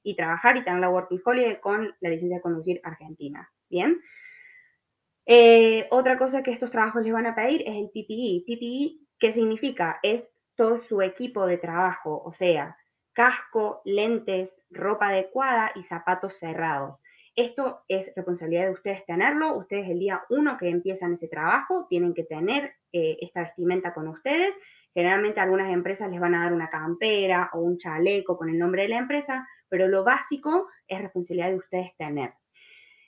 y 0.05 0.15
trabajar 0.15 0.57
y 0.57 0.63
tener 0.63 0.81
la 0.81 0.91
Working 0.91 1.21
Holiday 1.25 1.61
con 1.61 1.95
la 2.01 2.11
licencia 2.11 2.37
de 2.37 2.43
conducir 2.43 2.81
argentina. 2.85 3.51
Bien. 3.69 4.01
Eh, 5.27 5.87
otra 5.91 6.19
cosa 6.19 6.43
que 6.43 6.51
estos 6.51 6.71
trabajos 6.71 7.03
les 7.03 7.13
van 7.13 7.27
a 7.27 7.35
pedir 7.35 7.63
es 7.63 7.77
el 7.77 7.89
PPE. 7.89 8.45
PPE, 8.47 9.07
¿qué 9.19 9.33
significa? 9.33 9.99
Es 10.03 10.31
todo 10.55 10.79
su 10.79 11.03
equipo 11.03 11.47
de 11.47 11.59
trabajo, 11.59 12.23
o 12.25 12.33
sea, 12.33 12.77
casco, 13.13 13.81
lentes, 13.85 14.65
ropa 14.71 15.09
adecuada 15.09 15.71
y 15.75 15.83
zapatos 15.83 16.35
cerrados. 16.35 17.03
Esto 17.37 17.83
es 17.89 18.13
responsabilidad 18.15 18.67
de 18.67 18.73
ustedes 18.73 19.05
tenerlo. 19.07 19.57
Ustedes 19.57 19.89
el 19.89 19.99
día 19.99 20.23
uno 20.29 20.57
que 20.57 20.69
empiezan 20.69 21.15
ese 21.15 21.29
trabajo 21.29 21.87
tienen 21.89 22.15
que 22.15 22.25
tener 22.25 22.75
eh, 22.93 23.17
esta 23.21 23.43
vestimenta 23.43 23.93
con 23.93 24.09
ustedes. 24.09 24.55
Generalmente 24.93 25.41
algunas 25.41 25.73
empresas 25.73 26.11
les 26.11 26.21
van 26.21 26.35
a 26.35 26.45
dar 26.45 26.53
una 26.53 26.71
campera 26.71 27.51
o 27.53 27.61
un 27.61 27.77
chaleco 27.79 28.37
con 28.37 28.51
el 28.51 28.59
nombre 28.59 28.83
de 28.83 28.89
la 28.89 28.99
empresa, 28.99 29.49
pero 29.69 29.89
lo 29.89 30.05
básico 30.05 30.69
es 30.87 31.01
responsabilidad 31.01 31.49
de 31.49 31.57
ustedes 31.57 31.97
tener. 31.97 32.35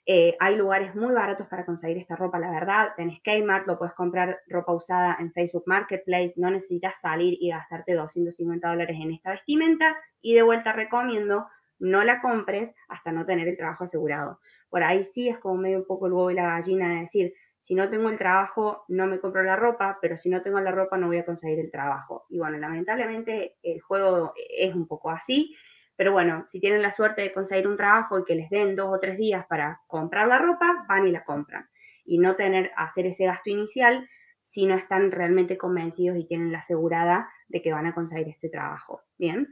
Eh, 0.08 0.36
hay 0.38 0.56
lugares 0.56 0.94
muy 0.94 1.12
baratos 1.12 1.48
para 1.48 1.66
conseguir 1.66 1.98
esta 1.98 2.14
ropa, 2.14 2.38
la 2.38 2.50
verdad. 2.50 2.90
Tenés 2.96 3.20
Kmart, 3.20 3.66
lo 3.66 3.76
puedes 3.76 3.94
comprar 3.94 4.38
ropa 4.46 4.72
usada 4.72 5.16
en 5.18 5.32
Facebook 5.32 5.64
Marketplace. 5.66 6.34
No 6.36 6.48
necesitas 6.48 7.00
salir 7.00 7.36
y 7.40 7.50
gastarte 7.50 7.94
250 7.94 8.68
dólares 8.68 8.96
en 9.00 9.12
esta 9.12 9.30
vestimenta. 9.30 9.96
Y 10.20 10.34
de 10.34 10.42
vuelta 10.42 10.72
recomiendo, 10.72 11.48
no 11.80 12.04
la 12.04 12.20
compres 12.20 12.72
hasta 12.88 13.10
no 13.10 13.26
tener 13.26 13.48
el 13.48 13.56
trabajo 13.56 13.84
asegurado. 13.84 14.38
Por 14.70 14.84
ahí 14.84 15.02
sí 15.02 15.28
es 15.28 15.38
como 15.38 15.56
medio 15.56 15.78
un 15.78 15.86
poco 15.86 16.06
el 16.06 16.12
huevo 16.12 16.30
y 16.30 16.34
la 16.34 16.50
gallina 16.50 16.88
de 16.88 17.00
decir, 17.00 17.34
si 17.58 17.74
no 17.74 17.90
tengo 17.90 18.08
el 18.08 18.18
trabajo, 18.18 18.84
no 18.86 19.06
me 19.06 19.18
compro 19.18 19.42
la 19.42 19.56
ropa, 19.56 19.98
pero 20.00 20.16
si 20.16 20.28
no 20.28 20.42
tengo 20.42 20.60
la 20.60 20.70
ropa, 20.70 20.96
no 20.98 21.08
voy 21.08 21.18
a 21.18 21.24
conseguir 21.24 21.58
el 21.58 21.70
trabajo. 21.70 22.26
Y 22.28 22.38
bueno, 22.38 22.58
lamentablemente 22.58 23.56
el 23.62 23.80
juego 23.80 24.34
es 24.36 24.72
un 24.72 24.86
poco 24.86 25.10
así. 25.10 25.56
Pero 25.96 26.12
bueno, 26.12 26.44
si 26.46 26.60
tienen 26.60 26.82
la 26.82 26.90
suerte 26.90 27.22
de 27.22 27.32
conseguir 27.32 27.66
un 27.66 27.76
trabajo 27.76 28.18
y 28.18 28.24
que 28.24 28.34
les 28.34 28.50
den 28.50 28.76
dos 28.76 28.94
o 28.94 29.00
tres 29.00 29.16
días 29.16 29.46
para 29.46 29.80
comprar 29.86 30.28
la 30.28 30.38
ropa, 30.38 30.84
van 30.88 31.06
y 31.06 31.10
la 31.10 31.24
compran. 31.24 31.68
Y 32.04 32.18
no 32.18 32.36
tener, 32.36 32.70
hacer 32.76 33.06
ese 33.06 33.24
gasto 33.26 33.50
inicial 33.50 34.06
si 34.42 34.66
no 34.66 34.76
están 34.76 35.10
realmente 35.10 35.58
convencidos 35.58 36.18
y 36.18 36.26
tienen 36.26 36.52
la 36.52 36.58
asegurada 36.58 37.28
de 37.48 37.62
que 37.62 37.72
van 37.72 37.86
a 37.86 37.94
conseguir 37.94 38.28
este 38.28 38.48
trabajo. 38.48 39.02
Bien. 39.18 39.48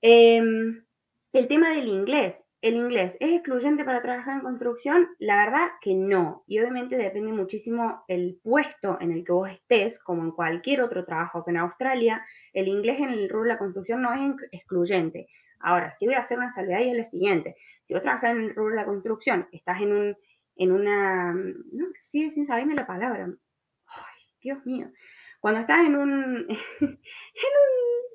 Em, 0.00 0.84
el 1.32 1.48
tema 1.48 1.70
del 1.70 1.88
inglés. 1.88 2.43
¿El 2.64 2.76
inglés 2.76 3.18
es 3.20 3.30
excluyente 3.30 3.84
para 3.84 4.00
trabajar 4.00 4.36
en 4.36 4.40
construcción? 4.40 5.10
La 5.18 5.36
verdad 5.36 5.72
que 5.82 5.94
no. 5.94 6.44
Y 6.46 6.60
obviamente 6.60 6.96
depende 6.96 7.30
muchísimo 7.30 8.02
el 8.08 8.40
puesto 8.42 8.96
en 9.02 9.12
el 9.12 9.22
que 9.22 9.32
vos 9.32 9.50
estés, 9.50 9.98
como 9.98 10.22
en 10.22 10.30
cualquier 10.30 10.80
otro 10.80 11.04
trabajo 11.04 11.44
que 11.44 11.50
en 11.50 11.58
Australia, 11.58 12.24
el 12.54 12.68
inglés 12.68 13.00
en 13.00 13.10
el 13.10 13.28
rubro 13.28 13.42
de 13.42 13.48
la 13.50 13.58
construcción 13.58 14.00
no 14.00 14.14
es 14.14 14.34
excluyente. 14.50 15.28
Ahora, 15.60 15.90
si 15.90 16.06
voy 16.06 16.14
a 16.14 16.20
hacer 16.20 16.38
una 16.38 16.48
salvedad 16.48 16.80
y 16.80 16.88
es 16.88 16.96
la 16.96 17.04
siguiente. 17.04 17.54
Si 17.82 17.92
vos 17.92 18.02
trabajas 18.02 18.30
en 18.30 18.40
el 18.40 18.54
rubro 18.54 18.70
de 18.70 18.80
la 18.80 18.86
construcción, 18.86 19.46
estás 19.52 19.82
en 19.82 19.92
un, 19.92 20.16
en 20.56 20.72
una, 20.72 21.34
no, 21.34 21.86
sigue 21.96 22.30
sin 22.30 22.46
saberme 22.46 22.74
la 22.74 22.86
palabra. 22.86 23.28
Ay, 23.88 24.22
Dios 24.40 24.64
mío. 24.64 24.90
Cuando 25.38 25.60
estás 25.60 25.80
en 25.84 25.96
un, 25.96 26.46
en 26.80 26.88
un, 26.88 26.98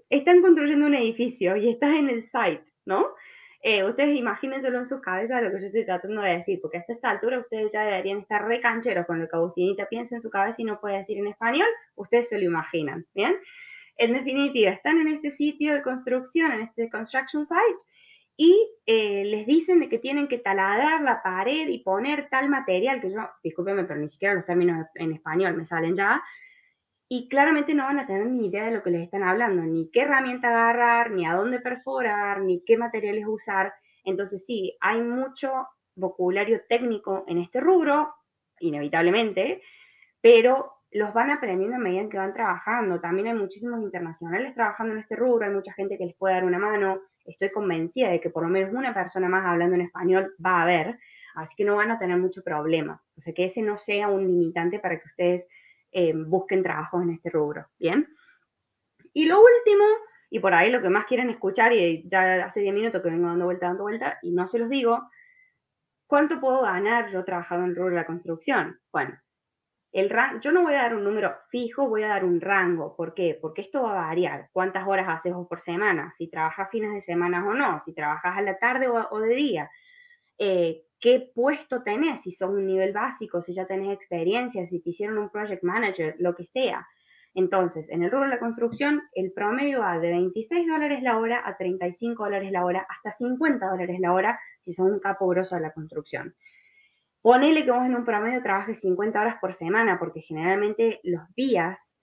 están 0.09 0.41
construyendo 0.41 0.87
un 0.87 0.95
edificio 0.95 1.55
y 1.55 1.69
estás 1.69 1.93
en 1.93 2.09
el 2.09 2.23
site, 2.23 2.63
¿no? 2.85 3.13
Eh, 3.61 3.83
ustedes 3.83 4.15
imagínenselo 4.15 4.79
en 4.79 4.85
sus 4.85 5.01
cabezas 5.01 5.43
lo 5.43 5.51
que 5.51 5.59
yo 5.59 5.67
estoy 5.67 5.85
tratando 5.85 6.21
de 6.21 6.37
decir, 6.37 6.59
porque 6.61 6.77
hasta 6.77 6.93
esta 6.93 7.09
altura 7.09 7.39
ustedes 7.39 7.69
ya 7.73 7.83
deberían 7.83 8.19
estar 8.19 8.45
recancheros 8.47 9.05
con 9.05 9.19
lo 9.19 9.27
que 9.27 9.35
Agustinita 9.35 9.87
piensa 9.89 10.15
en 10.15 10.21
su 10.21 10.29
cabeza 10.29 10.61
y 10.61 10.65
no 10.65 10.79
puede 10.79 10.97
decir 10.97 11.17
en 11.17 11.27
español, 11.27 11.67
ustedes 11.95 12.29
se 12.29 12.39
lo 12.39 12.45
imaginan, 12.45 13.05
¿bien? 13.13 13.35
En 13.97 14.13
definitiva, 14.13 14.71
están 14.71 15.01
en 15.01 15.09
este 15.09 15.31
sitio 15.31 15.73
de 15.73 15.81
construcción, 15.81 16.53
en 16.53 16.61
este 16.61 16.89
construction 16.89 17.45
site, 17.45 17.83
y 18.37 18.71
eh, 18.85 19.25
les 19.25 19.45
dicen 19.45 19.81
de 19.81 19.89
que 19.89 19.97
tienen 19.97 20.29
que 20.29 20.37
taladrar 20.37 21.01
la 21.01 21.21
pared 21.21 21.67
y 21.67 21.79
poner 21.79 22.29
tal 22.29 22.47
material, 22.49 23.01
que 23.01 23.11
yo, 23.11 23.29
discúlpenme, 23.43 23.83
pero 23.83 23.99
ni 23.99 24.07
siquiera 24.07 24.33
los 24.33 24.45
términos 24.45 24.87
en 24.95 25.11
español 25.11 25.57
me 25.57 25.65
salen 25.65 25.93
ya, 25.97 26.23
y 27.11 27.27
claramente 27.27 27.73
no 27.73 27.85
van 27.85 27.97
a 27.97 28.05
tener 28.05 28.27
ni 28.27 28.45
idea 28.45 28.65
de 28.65 28.71
lo 28.71 28.83
que 28.83 28.91
les 28.91 29.01
están 29.01 29.23
hablando, 29.23 29.63
ni 29.63 29.89
qué 29.89 30.01
herramienta 30.01 30.49
agarrar, 30.49 31.09
ni 31.09 31.25
a 31.25 31.33
dónde 31.33 31.59
perforar, 31.59 32.41
ni 32.41 32.63
qué 32.63 32.77
materiales 32.77 33.25
usar. 33.27 33.73
Entonces 34.05 34.45
sí, 34.45 34.77
hay 34.79 35.01
mucho 35.01 35.67
vocabulario 35.95 36.61
técnico 36.69 37.25
en 37.27 37.39
este 37.39 37.59
rubro, 37.61 38.13
inevitablemente, 38.59 39.63
pero 40.21 40.73
los 40.91 41.11
van 41.11 41.31
aprendiendo 41.31 41.77
a 41.77 41.79
medida 41.79 42.07
que 42.07 42.17
van 42.17 42.33
trabajando. 42.33 43.01
También 43.01 43.27
hay 43.29 43.33
muchísimos 43.33 43.81
internacionales 43.81 44.53
trabajando 44.53 44.93
en 44.93 44.99
este 44.99 45.15
rubro, 45.15 45.47
hay 45.47 45.51
mucha 45.51 45.73
gente 45.73 45.97
que 45.97 46.05
les 46.05 46.15
puede 46.15 46.35
dar 46.35 46.45
una 46.45 46.59
mano. 46.59 47.01
Estoy 47.25 47.49
convencida 47.49 48.09
de 48.09 48.19
que 48.19 48.29
por 48.29 48.43
lo 48.43 48.49
menos 48.49 48.71
una 48.71 48.93
persona 48.93 49.27
más 49.27 49.47
hablando 49.47 49.75
en 49.75 49.81
español 49.81 50.35
va 50.43 50.59
a 50.59 50.63
haber, 50.63 50.99
así 51.33 51.55
que 51.55 51.65
no 51.65 51.75
van 51.75 51.89
a 51.89 51.97
tener 51.97 52.17
mucho 52.17 52.43
problema. 52.43 53.01
O 53.17 53.21
sea, 53.21 53.33
que 53.33 53.45
ese 53.45 53.63
no 53.63 53.79
sea 53.79 54.09
un 54.09 54.27
limitante 54.27 54.79
para 54.79 54.99
que 54.99 55.07
ustedes 55.07 55.47
eh, 55.91 56.13
busquen 56.15 56.63
trabajos 56.63 57.03
en 57.03 57.11
este 57.11 57.29
rubro, 57.29 57.67
¿bien? 57.79 58.07
Y 59.13 59.25
lo 59.25 59.39
último, 59.39 59.83
y 60.29 60.39
por 60.39 60.53
ahí 60.53 60.71
lo 60.71 60.81
que 60.81 60.89
más 60.89 61.05
quieren 61.05 61.29
escuchar, 61.29 61.73
y 61.73 62.07
ya 62.07 62.45
hace 62.45 62.61
10 62.61 62.73
minutos 62.73 63.01
que 63.01 63.09
vengo 63.09 63.27
dando 63.27 63.45
vuelta, 63.45 63.67
dando 63.67 63.83
vuelta, 63.83 64.19
y 64.21 64.31
no 64.31 64.47
se 64.47 64.59
los 64.59 64.69
digo, 64.69 65.09
¿cuánto 66.07 66.39
puedo 66.39 66.61
ganar 66.61 67.09
yo 67.09 67.23
trabajando 67.23 67.65
en 67.65 67.71
el 67.71 67.75
rubro 67.75 67.91
de 67.91 68.01
la 68.01 68.05
construcción? 68.05 68.79
Bueno, 68.91 69.19
el 69.91 70.11
yo 70.41 70.51
no 70.51 70.61
voy 70.61 70.73
a 70.73 70.83
dar 70.83 70.95
un 70.95 71.03
número 71.03 71.35
fijo, 71.49 71.89
voy 71.89 72.03
a 72.03 72.09
dar 72.09 72.23
un 72.23 72.39
rango. 72.39 72.95
¿Por 72.95 73.13
qué? 73.13 73.37
Porque 73.41 73.61
esto 73.61 73.81
va 73.83 73.91
a 73.93 74.07
variar. 74.07 74.49
¿Cuántas 74.51 74.87
horas 74.87 75.07
haces 75.09 75.33
vos 75.33 75.47
por 75.47 75.59
semana? 75.59 76.11
Si 76.11 76.29
trabajas 76.29 76.69
fines 76.69 76.93
de 76.93 77.01
semana 77.01 77.45
o 77.47 77.53
no, 77.53 77.79
si 77.79 77.93
trabajas 77.93 78.37
a 78.37 78.41
la 78.41 78.59
tarde 78.59 78.87
o, 78.87 79.19
de 79.19 79.35
día. 79.35 79.71
Eh, 80.37 80.83
qué 80.99 81.31
puesto 81.33 81.83
tenés, 81.83 82.21
si 82.21 82.31
sos 82.31 82.49
un 82.49 82.65
nivel 82.65 82.93
básico, 82.93 83.41
si 83.41 83.53
ya 83.53 83.65
tenés 83.65 83.93
experiencia, 83.93 84.65
si 84.65 84.81
te 84.81 84.89
hicieron 84.89 85.17
un 85.17 85.29
project 85.29 85.63
manager, 85.63 86.15
lo 86.19 86.35
que 86.35 86.45
sea. 86.45 86.87
Entonces, 87.33 87.89
en 87.89 88.03
el 88.03 88.11
rubro 88.11 88.25
de 88.25 88.31
la 88.31 88.39
construcción, 88.39 89.03
el 89.13 89.31
promedio 89.31 89.79
va 89.79 89.99
de 89.99 90.09
26 90.09 90.67
dólares 90.67 91.01
la 91.03 91.17
hora 91.17 91.41
a 91.45 91.57
35 91.57 92.23
dólares 92.23 92.51
la 92.51 92.65
hora, 92.65 92.85
hasta 92.89 93.11
50 93.11 93.67
dólares 93.67 93.99
la 93.99 94.13
hora 94.13 94.39
si 94.61 94.73
sos 94.73 94.89
un 94.89 94.99
capo 94.99 95.27
grosso 95.27 95.55
de 95.55 95.61
la 95.61 95.71
construcción. 95.71 96.35
Ponele 97.21 97.65
que 97.65 97.71
vos 97.71 97.85
en 97.85 97.95
un 97.95 98.05
promedio 98.05 98.41
trabajes 98.41 98.79
50 98.79 99.21
horas 99.21 99.35
por 99.39 99.53
semana, 99.53 99.99
porque 99.99 100.21
generalmente 100.21 100.99
los 101.03 101.21
días 101.35 101.98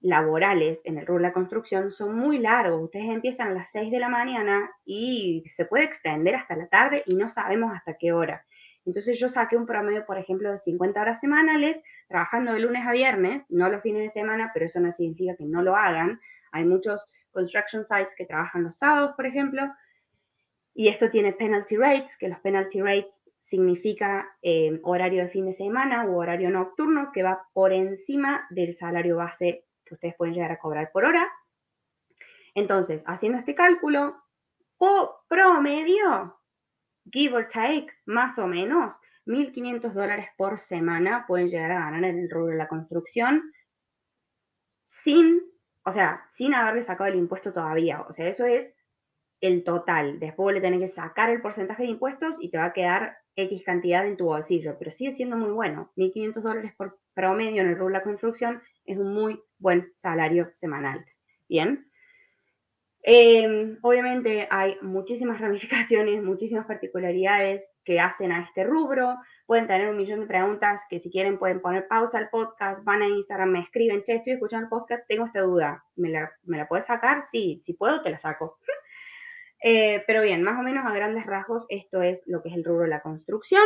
laborales 0.00 0.80
en 0.84 0.98
el 0.98 1.06
rubro 1.06 1.22
de 1.22 1.28
la 1.28 1.32
construcción 1.32 1.92
son 1.92 2.14
muy 2.14 2.38
largos. 2.38 2.82
Ustedes 2.82 3.10
empiezan 3.10 3.48
a 3.48 3.54
las 3.54 3.70
6 3.70 3.90
de 3.90 3.98
la 3.98 4.08
mañana 4.08 4.70
y 4.84 5.44
se 5.48 5.66
puede 5.66 5.84
extender 5.84 6.34
hasta 6.34 6.56
la 6.56 6.68
tarde 6.68 7.02
y 7.06 7.14
no 7.14 7.28
sabemos 7.28 7.74
hasta 7.74 7.96
qué 7.98 8.12
hora. 8.12 8.46
Entonces 8.86 9.18
yo 9.20 9.28
saqué 9.28 9.56
un 9.56 9.66
promedio, 9.66 10.06
por 10.06 10.18
ejemplo, 10.18 10.50
de 10.50 10.58
50 10.58 11.00
horas 11.00 11.20
semanales, 11.20 11.80
trabajando 12.08 12.52
de 12.52 12.60
lunes 12.60 12.86
a 12.86 12.92
viernes, 12.92 13.44
no 13.50 13.68
los 13.68 13.82
fines 13.82 14.02
de 14.02 14.10
semana, 14.10 14.50
pero 14.54 14.66
eso 14.66 14.80
no 14.80 14.90
significa 14.90 15.36
que 15.36 15.44
no 15.44 15.62
lo 15.62 15.76
hagan. 15.76 16.18
Hay 16.50 16.64
muchos 16.64 17.06
construction 17.30 17.84
sites 17.84 18.14
que 18.16 18.26
trabajan 18.26 18.64
los 18.64 18.78
sábados, 18.78 19.12
por 19.16 19.26
ejemplo, 19.26 19.62
y 20.74 20.88
esto 20.88 21.10
tiene 21.10 21.32
penalty 21.32 21.76
rates, 21.76 22.16
que 22.16 22.28
los 22.28 22.40
penalty 22.40 22.80
rates 22.80 23.22
significa 23.38 24.28
eh, 24.42 24.80
horario 24.82 25.22
de 25.22 25.28
fin 25.28 25.46
de 25.46 25.52
semana 25.52 26.06
u 26.06 26.16
horario 26.16 26.50
nocturno 26.50 27.10
que 27.12 27.22
va 27.22 27.46
por 27.52 27.72
encima 27.72 28.46
del 28.50 28.76
salario 28.76 29.16
base 29.16 29.64
ustedes 29.94 30.14
pueden 30.16 30.34
llegar 30.34 30.52
a 30.52 30.58
cobrar 30.58 30.90
por 30.92 31.04
hora. 31.04 31.30
Entonces, 32.54 33.04
haciendo 33.06 33.38
este 33.38 33.54
cálculo, 33.54 34.16
o 34.78 35.24
promedio, 35.28 36.40
give 37.10 37.36
or 37.36 37.48
take, 37.48 37.88
más 38.06 38.38
o 38.38 38.46
menos, 38.46 39.00
1.500 39.26 39.92
dólares 39.92 40.28
por 40.36 40.58
semana 40.58 41.24
pueden 41.26 41.48
llegar 41.48 41.72
a 41.72 41.80
ganar 41.80 42.04
en 42.04 42.18
el 42.18 42.30
rubro 42.30 42.52
de 42.52 42.56
la 42.56 42.68
construcción 42.68 43.52
sin, 44.84 45.42
o 45.84 45.92
sea, 45.92 46.24
sin 46.28 46.54
haberle 46.54 46.82
sacado 46.82 47.10
el 47.10 47.18
impuesto 47.18 47.52
todavía. 47.52 48.02
O 48.02 48.12
sea, 48.12 48.26
eso 48.28 48.44
es 48.44 48.74
el 49.40 49.62
total. 49.64 50.18
Después 50.18 50.54
le 50.54 50.60
tenés 50.60 50.80
que 50.80 50.88
sacar 50.88 51.30
el 51.30 51.40
porcentaje 51.40 51.84
de 51.84 51.90
impuestos 51.90 52.36
y 52.40 52.50
te 52.50 52.58
va 52.58 52.64
a 52.66 52.72
quedar 52.72 53.18
X 53.36 53.62
cantidad 53.64 54.06
en 54.06 54.16
tu 54.16 54.26
bolsillo, 54.26 54.76
pero 54.78 54.90
sigue 54.90 55.12
siendo 55.12 55.36
muy 55.36 55.50
bueno. 55.50 55.92
1.500 55.96 56.42
dólares 56.42 56.72
por 56.76 56.98
promedio 57.14 57.62
en 57.62 57.68
el 57.68 57.74
rubro 57.74 57.88
de 57.88 57.98
la 57.98 58.02
construcción 58.02 58.62
es 58.92 58.98
un 58.98 59.14
muy 59.14 59.40
buen 59.58 59.92
salario 59.94 60.50
semanal. 60.52 61.04
Bien. 61.48 61.90
Em, 63.02 63.78
obviamente 63.80 64.46
hay 64.50 64.76
muchísimas 64.82 65.40
ramificaciones, 65.40 66.22
muchísimas 66.22 66.66
particularidades 66.66 67.72
que 67.84 68.00
hacen 68.00 68.32
a 68.32 68.42
este 68.42 68.64
rubro. 68.64 69.16
Pueden 69.46 69.66
tener 69.66 69.88
un 69.88 69.96
millón 69.96 70.20
de 70.20 70.26
preguntas 70.26 70.84
que 70.88 70.98
si 70.98 71.10
quieren 71.10 71.38
pueden 71.38 71.60
poner 71.60 71.88
pausa 71.88 72.18
al 72.18 72.28
podcast, 72.28 72.84
van 72.84 73.02
a 73.02 73.08
Instagram, 73.08 73.50
me 73.50 73.60
escriben, 73.60 74.02
che, 74.02 74.16
estoy 74.16 74.34
escuchando 74.34 74.64
el 74.64 74.70
podcast, 74.70 75.06
tengo 75.08 75.26
esta 75.26 75.40
duda. 75.40 75.84
¿Me 75.96 76.10
la, 76.10 76.30
me 76.44 76.58
la 76.58 76.68
puedes 76.68 76.86
sacar? 76.86 77.22
Sí, 77.22 77.58
si 77.58 77.74
puedo, 77.74 78.02
te 78.02 78.10
la 78.10 78.18
saco. 78.18 78.58
Eh, 79.62 80.02
pero 80.06 80.22
bien, 80.22 80.42
más 80.42 80.58
o 80.58 80.62
menos 80.62 80.86
a 80.86 80.94
grandes 80.94 81.26
rasgos, 81.26 81.66
esto 81.68 82.00
es 82.00 82.22
lo 82.26 82.42
que 82.42 82.48
es 82.48 82.54
el 82.54 82.64
rubro 82.64 82.84
de 82.84 82.88
la 82.88 83.02
construcción. 83.02 83.62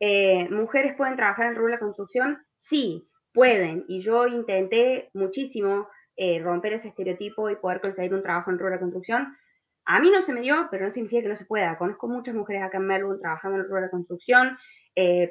Eh, 0.00 0.50
¿Mujeres 0.50 0.94
pueden 0.96 1.16
trabajar 1.16 1.46
en 1.46 1.52
el 1.52 1.56
rubro 1.56 1.68
de 1.68 1.76
la 1.76 1.80
construcción? 1.80 2.44
Sí, 2.58 3.09
pueden. 3.32 3.84
Y 3.88 4.00
yo 4.00 4.26
intenté 4.26 5.10
muchísimo 5.14 5.88
eh, 6.16 6.40
romper 6.40 6.74
ese 6.74 6.88
estereotipo 6.88 7.50
y 7.50 7.56
poder 7.56 7.80
conseguir 7.80 8.14
un 8.14 8.22
trabajo 8.22 8.50
en 8.50 8.58
de 8.58 8.78
construcción. 8.78 9.36
A 9.84 10.00
mí 10.00 10.10
no 10.10 10.22
se 10.22 10.32
me 10.32 10.40
dio, 10.40 10.68
pero 10.70 10.84
no 10.84 10.90
significa 10.90 11.22
que 11.22 11.28
no 11.28 11.36
se 11.36 11.46
pueda. 11.46 11.78
Conozco 11.78 12.08
muchas 12.08 12.34
mujeres 12.34 12.62
acá 12.62 12.78
en 12.78 12.86
Melbourne 12.86 13.20
trabajando 13.20 13.58
en 13.58 13.82
de 13.82 13.90
construcción, 13.90 14.58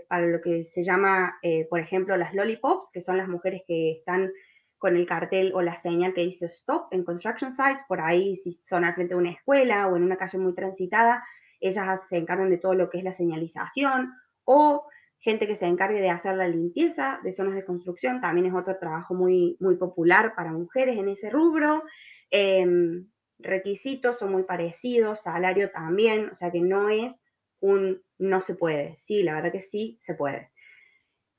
para 0.08 0.26
lo 0.26 0.42
que 0.42 0.64
se 0.64 0.84
llama, 0.84 1.38
por 1.70 1.80
ejemplo, 1.80 2.18
las 2.18 2.34
lollipops, 2.34 2.90
que 2.92 3.02
son 3.02 3.18
las 3.18 3.28
mujeres 3.28 3.62
que 3.68 3.92
están 3.92 4.32
con 4.80 4.96
el 4.96 5.06
cartel 5.06 5.52
o 5.54 5.62
la 5.62 5.76
señal 5.76 6.14
que 6.14 6.22
dice 6.22 6.46
stop 6.46 6.88
en 6.92 7.04
construction 7.04 7.52
sites, 7.52 7.84
por 7.88 8.02
ahí 8.02 8.36
si 8.36 8.54
son 8.54 8.86
al 8.86 8.96
frente 8.96 9.14
de 9.14 9.20
una 9.20 9.32
escuela 9.32 9.88
o 9.88 9.98
en 9.98 10.04
una 10.04 10.18
calle 10.18 10.40
muy 10.40 10.56
transitada, 10.56 11.24
ellas 11.60 12.08
se 12.08 12.18
encargan 12.18 12.50
de 12.50 12.58
todo 12.58 12.74
lo 12.74 12.90
que 12.90 12.98
es 12.98 13.04
la 13.04 13.12
señalización 13.12 14.14
o 14.46 14.88
gente 15.20 15.48
que 15.48 15.56
se 15.56 15.66
encargue 15.66 16.02
de 16.02 16.10
hacer 16.10 16.36
la 16.36 16.48
limpieza 16.48 17.20
de 17.24 17.32
zonas 17.32 17.56
de 17.56 17.66
construcción, 17.66 18.22
también 18.22 18.48
es 18.48 18.54
otro 18.54 18.78
trabajo 18.78 19.14
muy, 19.14 19.58
muy 19.60 19.76
popular 19.76 20.34
para 20.36 20.52
mujeres 20.52 20.98
en 20.98 21.10
ese 21.10 21.30
rubro. 21.30 21.84
Em, 22.32 23.08
requisitos 23.38 24.18
son 24.18 24.32
muy 24.32 24.44
parecidos, 24.44 25.22
salario 25.24 25.72
también, 25.72 26.30
o 26.30 26.36
sea 26.36 26.52
que 26.52 26.62
no 26.62 26.90
es 26.90 27.22
un 27.60 28.02
no 28.18 28.42
se 28.42 28.56
puede, 28.56 28.96
sí, 28.96 29.24
la 29.24 29.36
verdad 29.36 29.52
que 29.52 29.62
sí 29.62 29.98
se 30.02 30.14
puede. 30.14 30.52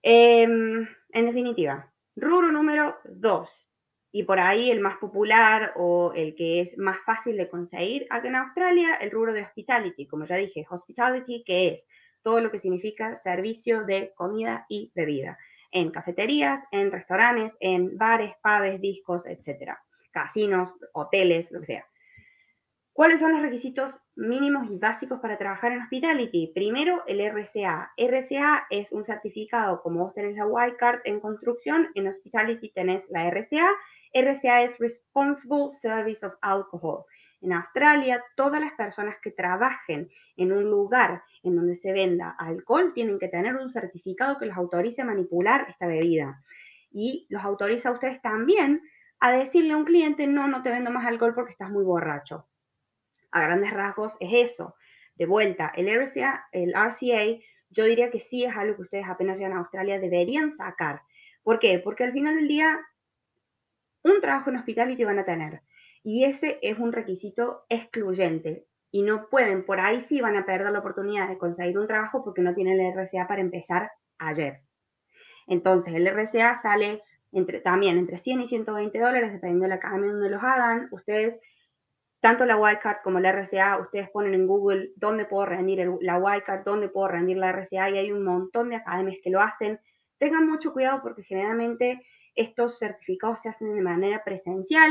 Em, 0.02 0.86
en 1.12 1.26
definitiva, 1.26 1.90
Rubro 2.16 2.52
número 2.52 2.96
2, 3.04 3.70
y 4.12 4.24
por 4.24 4.40
ahí 4.40 4.70
el 4.70 4.80
más 4.80 4.96
popular 4.96 5.72
o 5.76 6.12
el 6.14 6.34
que 6.34 6.60
es 6.60 6.76
más 6.76 6.98
fácil 7.06 7.36
de 7.36 7.48
conseguir 7.48 8.06
acá 8.10 8.28
en 8.28 8.36
Australia, 8.36 8.96
el 8.96 9.10
rubro 9.10 9.32
de 9.32 9.42
hospitality, 9.42 10.06
como 10.06 10.24
ya 10.24 10.36
dije, 10.36 10.66
hospitality, 10.68 11.44
que 11.44 11.68
es 11.68 11.88
todo 12.22 12.40
lo 12.40 12.50
que 12.50 12.58
significa 12.58 13.16
servicio 13.16 13.84
de 13.84 14.12
comida 14.14 14.66
y 14.68 14.92
bebida, 14.94 15.38
en 15.72 15.90
cafeterías, 15.90 16.64
en 16.72 16.90
restaurantes, 16.90 17.56
en 17.60 17.96
bares, 17.96 18.34
pubs, 18.42 18.80
discos, 18.80 19.26
etcétera, 19.26 19.82
casinos, 20.10 20.70
hoteles, 20.92 21.50
lo 21.50 21.60
que 21.60 21.66
sea. 21.66 21.86
¿Cuáles 22.92 23.20
son 23.20 23.32
los 23.32 23.40
requisitos 23.40 23.98
mínimos 24.14 24.66
y 24.70 24.76
básicos 24.76 25.20
para 25.20 25.38
trabajar 25.38 25.72
en 25.72 25.80
hospitality? 25.80 26.52
Primero, 26.54 27.02
el 27.06 27.20
RCA. 27.20 27.92
RCA 27.96 28.66
es 28.68 28.92
un 28.92 29.04
certificado, 29.04 29.80
como 29.80 30.04
vos 30.04 30.12
tenés 30.12 30.36
la 30.36 30.76
Card 30.76 31.00
en 31.04 31.20
construcción, 31.20 31.88
en 31.94 32.08
hospitality 32.08 32.70
tenés 32.72 33.06
la 33.08 33.26
RCA. 33.30 33.70
RCA 34.12 34.62
es 34.62 34.78
Responsible 34.78 35.68
Service 35.70 36.26
of 36.26 36.34
Alcohol. 36.42 37.04
En 37.40 37.52
Australia, 37.52 38.22
todas 38.36 38.60
las 38.60 38.72
personas 38.72 39.16
que 39.22 39.30
trabajen 39.30 40.10
en 40.36 40.52
un 40.52 40.64
lugar 40.64 41.22
en 41.42 41.56
donde 41.56 41.74
se 41.74 41.92
venda 41.92 42.36
alcohol 42.38 42.92
tienen 42.92 43.18
que 43.18 43.28
tener 43.28 43.56
un 43.56 43.70
certificado 43.70 44.38
que 44.38 44.46
los 44.46 44.56
autorice 44.56 45.02
a 45.02 45.06
manipular 45.06 45.66
esta 45.68 45.86
bebida. 45.86 46.42
Y 46.90 47.26
los 47.30 47.42
autoriza 47.44 47.88
a 47.88 47.92
ustedes 47.92 48.20
también 48.20 48.82
a 49.20 49.32
decirle 49.32 49.72
a 49.72 49.76
un 49.76 49.84
cliente, 49.84 50.26
no, 50.26 50.48
no 50.48 50.62
te 50.62 50.70
vendo 50.70 50.90
más 50.90 51.06
alcohol 51.06 51.34
porque 51.34 51.52
estás 51.52 51.70
muy 51.70 51.84
borracho. 51.84 52.46
A 53.30 53.40
grandes 53.40 53.72
rasgos 53.72 54.16
es 54.20 54.50
eso. 54.50 54.74
De 55.14 55.26
vuelta, 55.26 55.72
el 55.74 55.88
RCA, 55.88 56.48
yo 57.70 57.84
diría 57.84 58.10
que 58.10 58.18
sí 58.18 58.44
es 58.44 58.56
algo 58.56 58.76
que 58.76 58.82
ustedes 58.82 59.08
apenas 59.08 59.38
llegan 59.38 59.56
a 59.56 59.60
Australia 59.60 60.00
deberían 60.00 60.52
sacar. 60.52 61.02
¿Por 61.42 61.58
qué? 61.58 61.78
Porque 61.78 62.04
al 62.04 62.12
final 62.12 62.34
del 62.34 62.48
día, 62.48 62.80
un 64.02 64.20
trabajo 64.20 64.50
en 64.50 64.56
hospitality 64.56 65.04
van 65.04 65.18
a 65.18 65.24
tener. 65.24 65.62
Y 66.02 66.24
ese 66.24 66.58
es 66.62 66.78
un 66.78 66.92
requisito 66.92 67.64
excluyente. 67.68 68.66
Y 68.90 69.02
no 69.02 69.28
pueden, 69.28 69.64
por 69.64 69.80
ahí 69.80 70.00
sí 70.00 70.20
van 70.20 70.36
a 70.36 70.44
perder 70.44 70.72
la 70.72 70.80
oportunidad 70.80 71.28
de 71.28 71.38
conseguir 71.38 71.78
un 71.78 71.86
trabajo 71.86 72.24
porque 72.24 72.42
no 72.42 72.54
tienen 72.54 72.80
el 72.80 72.92
RCA 72.92 73.28
para 73.28 73.40
empezar 73.40 73.90
ayer. 74.18 74.62
Entonces, 75.46 75.94
el 75.94 76.06
RCA 76.06 76.54
sale 76.56 77.02
entre, 77.32 77.60
también 77.60 77.98
entre 77.98 78.16
100 78.16 78.40
y 78.40 78.46
120 78.46 78.98
dólares, 78.98 79.32
dependiendo 79.32 79.64
de 79.64 79.70
la 79.70 79.74
academia 79.76 80.12
donde 80.12 80.30
los 80.30 80.42
hagan. 80.42 80.88
Ustedes, 80.90 81.38
tanto 82.20 82.44
la 82.46 82.56
Wildcard 82.56 83.02
como 83.02 83.20
la 83.20 83.30
RCA, 83.30 83.78
ustedes 83.78 84.08
ponen 84.10 84.34
en 84.34 84.46
Google 84.46 84.90
dónde 84.96 85.24
puedo 85.24 85.46
rendir 85.46 85.86
la 86.00 86.18
Wildcard, 86.18 86.64
dónde 86.64 86.88
puedo 86.88 87.08
rendir 87.08 87.36
la 87.36 87.50
RCA, 87.50 87.90
y 87.90 87.98
hay 87.98 88.12
un 88.12 88.24
montón 88.24 88.70
de 88.70 88.76
academias 88.76 89.18
que 89.22 89.30
lo 89.30 89.40
hacen. 89.40 89.78
Tengan 90.18 90.48
mucho 90.48 90.72
cuidado 90.72 91.00
porque 91.02 91.22
generalmente 91.22 92.02
estos 92.34 92.78
certificados 92.78 93.42
se 93.42 93.48
hacen 93.48 93.74
de 93.74 93.82
manera 93.82 94.22
presencial 94.24 94.90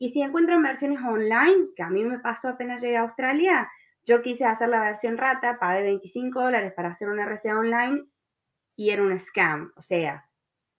y 0.00 0.08
si 0.08 0.22
encuentran 0.22 0.62
versiones 0.62 0.98
online, 1.02 1.68
que 1.76 1.82
a 1.82 1.90
mí 1.90 2.02
me 2.04 2.18
pasó 2.18 2.48
apenas 2.48 2.80
llegué 2.80 2.96
a 2.96 3.02
Australia, 3.02 3.70
yo 4.06 4.22
quise 4.22 4.46
hacer 4.46 4.70
la 4.70 4.80
versión 4.80 5.18
rata, 5.18 5.58
pagué 5.60 5.82
25 5.82 6.40
dólares 6.42 6.72
para 6.74 6.88
hacer 6.88 7.10
una 7.10 7.26
RCA 7.26 7.58
online 7.58 8.06
y 8.76 8.90
era 8.90 9.02
un 9.02 9.16
scam, 9.18 9.74
o 9.76 9.82
sea, 9.82 10.26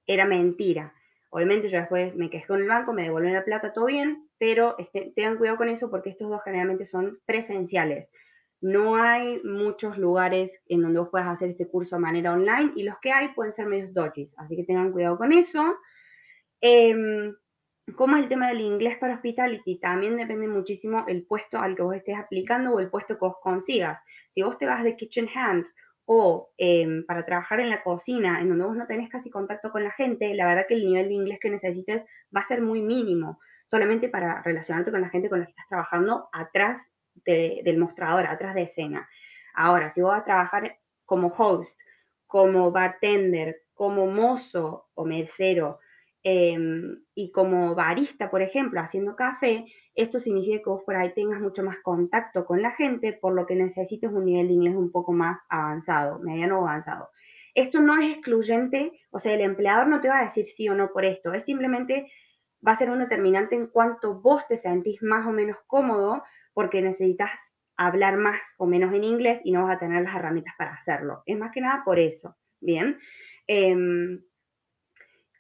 era 0.08 0.26
mentira. 0.26 0.96
Obviamente 1.30 1.68
yo 1.68 1.78
después 1.78 2.16
me 2.16 2.32
quejé 2.32 2.48
con 2.48 2.62
el 2.62 2.68
banco, 2.68 2.94
me 2.94 3.04
devolvieron 3.04 3.38
la 3.38 3.46
plata, 3.46 3.74
todo 3.74 3.86
bien, 3.86 4.28
pero 4.40 4.76
este, 4.80 5.14
tengan 5.16 5.38
cuidado 5.38 5.58
con 5.58 5.70
eso 5.70 5.92
porque 5.92 6.10
estos 6.10 6.28
dos 6.28 6.42
generalmente 6.44 6.86
son 6.86 7.20
presenciales. 7.28 8.12
No 8.60 8.96
hay 8.96 9.40
muchos 9.44 10.00
lugares 10.00 10.64
en 10.66 10.82
donde 10.82 11.00
vos 11.00 11.10
puedas 11.10 11.28
hacer 11.28 11.52
este 11.52 11.68
curso 11.68 11.96
de 11.96 12.02
manera 12.02 12.34
online 12.34 12.72
y 12.76 12.82
los 12.82 12.98
que 12.98 13.12
hay 13.12 13.28
pueden 13.36 13.54
ser 13.54 13.68
medios 13.68 13.94
dodgy, 13.94 14.26
así 14.38 14.56
que 14.56 14.64
tengan 14.64 14.92
cuidado 14.92 15.20
con 15.20 15.32
eso. 15.32 15.78
Em, 16.60 17.36
¿Cómo 17.96 18.16
es 18.16 18.24
el 18.24 18.30
tema 18.30 18.48
del 18.48 18.62
inglés 18.62 18.98
para 18.98 19.16
hospitality? 19.16 19.80
También 19.80 20.16
depende 20.16 20.48
muchísimo 20.48 21.04
el 21.08 21.26
puesto 21.26 21.60
al 21.60 21.76
que 21.76 21.82
vos 21.82 21.96
estés 21.96 22.18
aplicando 22.18 22.72
o 22.72 22.80
el 22.80 22.90
puesto 22.90 23.16
que 23.16 23.26
vos 23.26 23.38
consigas. 23.42 24.02
Si 24.30 24.44
vos 24.44 24.58
te 24.58 24.66
vas 24.66 24.84
de 24.84 24.96
kitchen 24.96 25.28
hand 25.34 25.66
o 26.06 26.52
em, 26.58 27.06
para 27.06 27.26
trabajar 27.26 27.60
en 27.60 27.70
la 27.70 27.84
cocina, 27.84 28.40
en 28.40 28.50
donde 28.50 28.66
vos 28.66 28.76
no 28.76 28.86
tenés 28.86 29.10
casi 29.10 29.30
contacto 29.30 29.72
con 29.72 29.84
la 29.84 29.92
gente, 29.92 30.34
la 30.36 30.46
verdad 30.46 30.66
que 30.68 30.76
el 30.76 30.86
nivel 30.86 31.08
de 31.08 31.16
inglés 31.16 31.40
que 31.42 31.50
necesites 31.50 32.06
va 32.36 32.42
a 32.42 32.48
ser 32.48 32.62
muy 32.62 32.82
mínimo, 32.82 33.40
solamente 33.66 34.10
para 34.10 34.42
relacionarte 34.42 34.92
con 34.92 35.02
la 35.02 35.10
gente 35.10 35.30
con 35.30 35.40
la 35.40 35.46
que 35.46 35.52
estás 35.52 35.68
trabajando 35.68 36.30
atrás 36.32 36.88
del 37.26 37.78
mostrador, 37.78 38.26
atrás 38.28 38.54
de 38.54 38.64
escena. 38.64 39.10
Ahora, 39.54 39.90
si 39.90 40.02
vos 40.02 40.12
vas 40.12 40.22
a 40.22 40.26
trabajar 40.26 40.80
como 41.06 41.28
host, 41.28 41.80
como 42.26 42.72
bartender, 42.72 43.64
como 43.74 44.08
mozo 44.08 44.90
o 44.94 45.06
mesero, 45.06 45.80
Em, 46.24 47.04
y 47.16 47.32
como 47.32 47.74
barista, 47.74 48.30
por 48.30 48.42
ejemplo, 48.42 48.80
haciendo 48.80 49.16
café, 49.16 49.66
esto 49.96 50.20
significa 50.20 50.60
que 50.60 50.70
vos 50.70 50.84
por 50.86 50.96
ahí 50.96 51.14
tengas 51.14 51.42
mucho 51.42 51.64
más 51.64 51.78
contacto 51.84 52.46
con 52.46 52.62
la 52.62 52.72
gente, 52.72 53.14
por 53.14 53.34
lo 53.34 53.46
que 53.46 53.56
necesites 53.56 54.12
un 54.12 54.26
nivel 54.26 54.48
de 54.48 54.54
inglés 54.54 54.76
un 54.76 54.92
poco 54.92 55.14
más 55.14 55.40
avanzado, 55.50 56.20
mediano 56.20 56.60
o 56.60 56.68
avanzado. 56.68 57.10
Esto 57.56 57.82
no 57.82 58.00
es 58.00 58.12
excluyente, 58.12 58.92
o 59.10 59.20
sea, 59.20 59.34
el 59.34 59.42
empleador 59.42 59.88
no 59.88 60.00
te 60.00 60.10
va 60.10 60.20
a 60.20 60.24
decir 60.24 60.46
sí 60.46 60.70
o 60.70 60.76
no 60.76 60.92
por 60.94 61.06
esto, 61.06 61.34
es 61.34 61.44
simplemente 61.44 62.08
va 62.66 62.74
a 62.74 62.76
ser 62.76 62.92
un 62.92 63.00
determinante 63.00 63.56
en 63.56 63.68
cuanto 63.68 64.22
vos 64.22 64.48
te 64.48 64.56
sentís 64.56 65.02
más 65.02 65.26
o 65.28 65.32
menos 65.32 65.58
cómodo 65.66 66.24
porque 66.54 66.82
necesitas 66.82 67.54
hablar 67.76 68.18
más 68.18 68.40
o 68.58 68.68
menos 68.68 68.94
en 68.94 69.04
inglés 69.04 69.42
y 69.44 69.52
no 69.52 69.64
vas 69.64 69.78
a 69.78 69.80
tener 69.80 70.04
las 70.04 70.16
herramientas 70.16 70.54
para 70.58 70.72
hacerlo. 70.72 71.24
Es 71.26 71.38
más 71.38 71.52
que 71.52 71.62
nada 71.62 71.82
por 71.84 71.98
eso, 71.98 72.38
¿bien? 72.60 73.00
Em, 73.48 74.22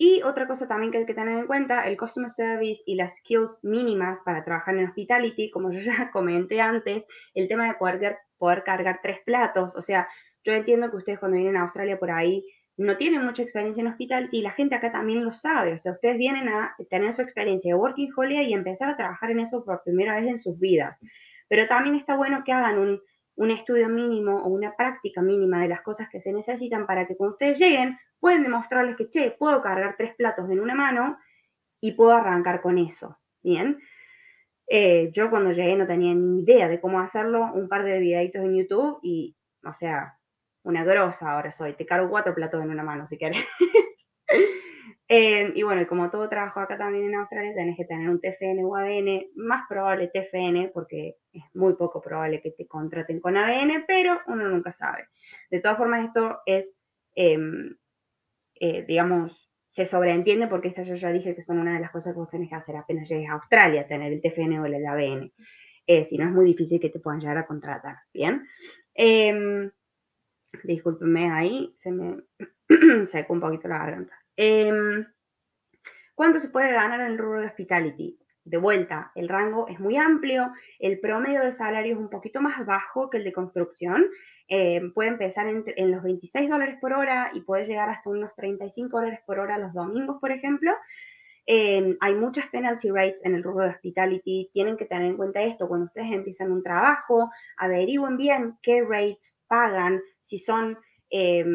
y 0.03 0.23
otra 0.23 0.47
cosa 0.47 0.67
también 0.67 0.91
que 0.91 0.97
hay 0.97 1.05
que 1.05 1.13
tener 1.13 1.37
en 1.37 1.45
cuenta, 1.45 1.87
el 1.87 1.95
customer 1.95 2.31
service 2.31 2.81
y 2.87 2.95
las 2.95 3.17
skills 3.17 3.59
mínimas 3.61 4.19
para 4.21 4.43
trabajar 4.43 4.75
en 4.75 4.87
hospitality, 4.87 5.51
como 5.51 5.71
yo 5.71 5.77
ya 5.77 6.09
comenté 6.11 6.59
antes, 6.59 7.05
el 7.35 7.47
tema 7.47 7.67
de 7.67 7.75
poder, 7.75 8.17
poder 8.39 8.63
cargar 8.63 8.99
tres 9.03 9.19
platos, 9.23 9.75
o 9.75 9.81
sea, 9.83 10.07
yo 10.43 10.53
entiendo 10.53 10.89
que 10.89 10.97
ustedes 10.97 11.19
cuando 11.19 11.37
vienen 11.37 11.55
a 11.55 11.61
Australia 11.61 11.99
por 11.99 12.09
ahí 12.09 12.43
no 12.77 12.97
tienen 12.97 13.23
mucha 13.23 13.43
experiencia 13.43 13.81
en 13.81 13.89
hospitality 13.89 14.39
y 14.39 14.41
la 14.41 14.49
gente 14.49 14.73
acá 14.73 14.91
también 14.91 15.23
lo 15.23 15.31
sabe, 15.31 15.73
o 15.73 15.77
sea, 15.77 15.91
ustedes 15.91 16.17
vienen 16.17 16.49
a 16.49 16.75
tener 16.89 17.13
su 17.13 17.21
experiencia 17.21 17.71
de 17.71 17.79
working 17.79 18.09
holiday 18.15 18.49
y 18.49 18.53
empezar 18.53 18.89
a 18.89 18.97
trabajar 18.97 19.29
en 19.29 19.41
eso 19.41 19.63
por 19.63 19.83
primera 19.83 20.15
vez 20.15 20.25
en 20.25 20.39
sus 20.39 20.57
vidas. 20.57 20.99
Pero 21.47 21.67
también 21.67 21.95
está 21.95 22.15
bueno 22.15 22.41
que 22.43 22.53
hagan 22.53 22.79
un, 22.79 23.01
un 23.35 23.51
estudio 23.51 23.89
mínimo 23.89 24.37
o 24.43 24.49
una 24.49 24.75
práctica 24.75 25.21
mínima 25.21 25.61
de 25.61 25.69
las 25.69 25.81
cosas 25.81 26.09
que 26.09 26.21
se 26.21 26.33
necesitan 26.33 26.85
para 26.85 27.07
que 27.07 27.15
cuando 27.15 27.33
ustedes 27.33 27.59
lleguen 27.59 27.97
pueden 28.19 28.43
demostrarles 28.43 28.95
que, 28.95 29.09
che, 29.09 29.31
puedo 29.31 29.61
cargar 29.61 29.95
tres 29.97 30.13
platos 30.15 30.49
en 30.49 30.59
una 30.59 30.75
mano 30.75 31.17
y 31.79 31.93
puedo 31.93 32.11
arrancar 32.11 32.61
con 32.61 32.77
eso. 32.77 33.17
Bien. 33.41 33.79
Eh, 34.67 35.09
yo 35.11 35.29
cuando 35.29 35.51
llegué 35.51 35.75
no 35.75 35.87
tenía 35.87 36.13
ni 36.13 36.43
idea 36.43 36.67
de 36.69 36.79
cómo 36.79 36.99
hacerlo, 36.99 37.51
un 37.53 37.67
par 37.67 37.83
de 37.83 37.99
videitos 37.99 38.41
en 38.41 38.55
YouTube 38.55 38.99
y, 39.01 39.35
o 39.65 39.73
sea, 39.73 40.17
una 40.63 40.83
grosa 40.83 41.31
ahora 41.31 41.51
soy. 41.51 41.73
Te 41.73 41.85
cargo 41.85 42.09
cuatro 42.09 42.35
platos 42.35 42.61
en 42.63 42.69
una 42.69 42.83
mano 42.83 43.05
si 43.05 43.17
quieres. 43.17 43.43
Eh, 45.13 45.52
y 45.56 45.63
bueno, 45.63 45.82
y 45.82 45.86
como 45.88 46.10
todo 46.10 46.30
trabajo 46.30 46.62
acá 46.62 46.78
también 46.78 47.06
en 47.08 47.15
Australia, 47.15 47.54
tenés 47.54 47.76
que 47.76 47.84
tener 47.84 48.10
un 48.10 48.21
TFN 48.21 48.63
o 48.63 48.78
ABN, 48.78 49.28
más 49.36 49.63
probable 49.67 50.08
TFN, 50.08 50.71
porque 50.74 51.17
es 51.34 51.43
muy 51.54 51.74
poco 51.74 52.02
probable 52.02 52.41
que 52.41 52.52
te 52.52 52.65
contraten 52.65 53.19
con 53.19 53.36
ABN, 53.36 53.84
pero 53.86 54.21
uno 54.28 54.47
nunca 54.47 54.71
sabe. 54.71 55.10
De 55.50 55.60
todas 55.60 55.78
formas, 55.78 56.06
esto 56.06 56.39
es 56.45 56.78
em, 57.15 57.76
eh, 58.56 58.86
digamos, 58.88 59.50
se 59.67 59.86
sobreentiende 59.86 60.47
porque 60.47 60.69
esta 60.69 60.84
yo 60.84 60.95
ya 60.95 61.12
dije 61.12 61.36
que 61.36 61.41
son 61.41 61.60
una 61.60 61.74
de 61.74 61.82
las 61.82 61.91
cosas 61.91 62.13
que 62.13 62.19
vos 62.19 62.30
tenés 62.30 62.50
que 62.50 62.56
hacer 62.56 62.78
apenas 62.78 63.10
llegues 63.10 63.30
a 63.30 63.34
Australia, 63.34 63.88
tener 63.88 64.13
el 64.13 64.21
TFN 64.21 64.60
o 64.60 64.65
el 64.65 64.86
ABN. 64.86 65.34
Eh, 65.88 66.06
si 66.06 66.17
no, 66.17 66.26
es 66.26 66.32
muy 66.32 66.45
difícil 66.45 66.80
que 66.80 66.89
te 66.89 67.00
puedan 67.00 67.19
llegar 67.19 67.38
a 67.38 67.47
contratar, 67.47 67.97
¿bien? 68.13 68.47
Eh, 68.95 69.69
discúlpenme 70.63 71.32
ahí, 71.32 71.74
se 71.76 71.91
me 71.91 72.24
secó 73.06 73.34
un 73.34 73.41
poquito 73.41 73.67
la 73.67 73.80
garganta. 73.80 74.20
Em, 74.43 75.06
¿Cuánto 76.15 76.39
se 76.39 76.49
puede 76.49 76.73
ganar 76.73 76.99
en 76.99 77.12
el 77.12 77.19
rubro 77.19 77.41
de 77.41 77.45
hospitality? 77.45 78.17
De 78.43 78.58
vuelta, 78.58 79.12
el 79.13 79.30
rango 79.30 79.67
es 79.67 79.80
muy 79.80 79.97
amplio, 79.97 80.51
el 80.80 80.99
promedio 80.99 81.43
de 81.43 81.51
salario 81.51 81.93
es 81.93 81.99
un 81.99 82.10
poquito 82.10 82.41
más 82.41 82.65
bajo 82.65 83.12
que 83.12 83.19
el 83.19 83.23
de 83.23 83.34
construcción, 83.34 84.08
eh, 84.47 84.82
puede 84.95 85.10
empezar 85.10 85.45
en, 85.47 85.91
los 85.91 86.01
26 86.01 86.49
dólares 86.49 86.77
por 86.82 86.93
hora 86.93 87.30
y 87.36 87.41
puede 87.41 87.65
llegar 87.65 87.89
hasta 87.89 88.10
unos 88.10 88.34
35 88.36 88.97
dólares 88.97 89.19
por 89.27 89.38
hora 89.38 89.60
los 89.60 89.73
domingos, 89.73 90.17
por 90.19 90.32
ejemplo. 90.32 90.71
Eh, 91.45 91.95
hay 91.99 92.15
muchas 92.15 92.47
penalty 92.47 92.89
rates 92.89 93.23
en 93.23 93.36
el 93.36 93.43
rubro 93.43 93.65
de 93.65 93.71
hospitality. 93.73 94.49
Tienen 94.54 94.75
que 94.75 94.86
tener 94.86 95.06
en 95.06 95.17
cuenta 95.17 95.43
esto. 95.43 95.67
Cuando 95.67 95.86
ustedes 95.86 96.12
empiezan 96.12 96.51
un 96.51 96.63
trabajo, 96.63 97.30
averigüen 97.58 98.17
bien 98.17 98.58
qué 98.63 98.82
rates 98.82 99.38
pagan, 99.47 100.01
si 100.19 100.39
son 100.39 100.80
eh, 101.12 101.45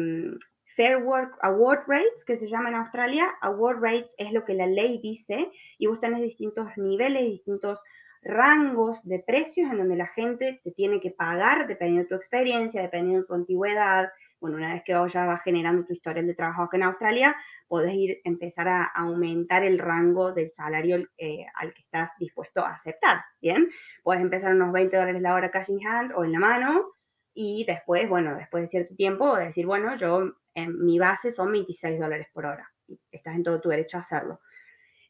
Fair 0.77 0.97
Work 0.97 1.39
Award 1.41 1.85
Rates, 1.87 2.23
que 2.23 2.37
se 2.37 2.47
llama 2.47 2.69
en 2.69 2.75
Australia. 2.75 3.35
Award 3.41 3.79
Rates 3.81 4.13
es 4.19 4.31
lo 4.31 4.45
que 4.45 4.53
la 4.53 4.67
ley 4.67 4.99
dice 4.99 5.49
y 5.79 5.87
vos 5.87 5.99
tenés 5.99 6.21
distintos 6.21 6.69
niveles, 6.77 7.23
distintos 7.23 7.83
rangos 8.21 9.03
de 9.03 9.17
precios 9.17 9.71
en 9.71 9.79
donde 9.79 9.95
la 9.95 10.05
gente 10.05 10.61
te 10.63 10.71
tiene 10.71 10.99
que 10.99 11.09
pagar 11.09 11.65
dependiendo 11.65 12.03
de 12.03 12.09
tu 12.09 12.15
experiencia, 12.15 12.83
dependiendo 12.83 13.21
de 13.21 13.27
tu 13.27 13.33
antigüedad. 13.33 14.11
Bueno, 14.39 14.57
una 14.57 14.73
vez 14.73 14.83
que 14.83 14.95
vos 14.95 15.11
ya 15.11 15.25
vas 15.25 15.41
generando 15.41 15.83
tu 15.83 15.93
historial 15.93 16.27
de 16.27 16.35
trabajo 16.35 16.61
acá 16.61 16.77
en 16.77 16.83
Australia, 16.83 17.35
podés 17.67 17.95
ir 17.95 18.21
empezar 18.23 18.67
a 18.67 18.83
aumentar 18.83 19.63
el 19.63 19.79
rango 19.79 20.31
del 20.31 20.51
salario 20.51 21.07
eh, 21.17 21.47
al 21.55 21.73
que 21.73 21.81
estás 21.81 22.11
dispuesto 22.19 22.63
a 22.63 22.75
aceptar. 22.75 23.21
Bien, 23.41 23.67
puedes 24.03 24.21
empezar 24.21 24.53
unos 24.53 24.71
20 24.71 24.95
dólares 24.95 25.21
la 25.23 25.33
hora 25.33 25.49
cash 25.49 25.71
in 25.71 25.87
hand 25.87 26.11
o 26.15 26.23
en 26.23 26.33
la 26.33 26.39
mano 26.39 26.91
y 27.39 27.65
después, 27.65 28.09
bueno, 28.09 28.35
después 28.35 28.63
de 28.63 28.67
cierto 28.67 28.95
tiempo, 28.95 29.35
decir, 29.35 29.67
bueno, 29.67 29.95
yo 29.95 30.33
en 30.57 30.83
mi 30.83 30.97
base 30.97 31.29
son 31.29 31.51
26 31.51 31.99
dólares 31.99 32.27
por 32.33 32.47
hora. 32.47 32.67
Estás 33.11 33.35
en 33.35 33.43
todo 33.43 33.61
tu 33.61 33.69
derecho 33.69 33.97
a 33.97 33.99
hacerlo. 33.99 34.39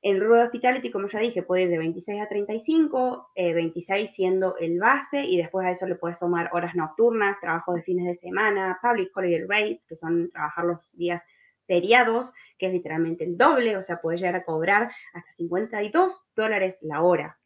El 0.02 0.20
rubro 0.20 0.38
de 0.38 0.44
hospitality, 0.44 0.92
como 0.92 1.08
ya 1.08 1.20
dije, 1.20 1.42
puede 1.42 1.64
ir 1.64 1.70
de 1.70 1.78
26 1.78 2.22
a 2.22 2.28
35, 2.28 3.32
26 3.36 4.10
eh, 4.10 4.14
siendo 4.14 4.58
el 4.58 4.78
base 4.78 5.24
y 5.24 5.38
después 5.38 5.66
a 5.66 5.72
eso 5.72 5.88
le 5.88 5.96
puedes 5.96 6.20
sumar 6.20 6.50
horas 6.52 6.76
nocturnas, 6.76 7.40
trabajo 7.40 7.74
de 7.74 7.82
fines 7.82 8.06
de 8.06 8.14
semana, 8.14 8.78
public 8.82 9.16
holiday 9.16 9.46
rates, 9.48 9.86
que 9.86 9.96
son 9.96 10.30
trabajar 10.32 10.66
los 10.66 10.96
días 10.98 11.24
feriados, 11.66 12.32
que 12.58 12.68
es 12.68 12.74
literalmente 12.74 13.24
el 13.24 13.38
doble, 13.38 13.78
o 13.78 13.82
sea, 13.82 14.00
puedes 14.02 14.20
llegar 14.20 14.36
a 14.36 14.44
cobrar 14.44 14.92
hasta 15.14 15.32
52 15.32 16.26
dólares 16.36 16.78
la 16.82 17.02
hora. 17.02 17.40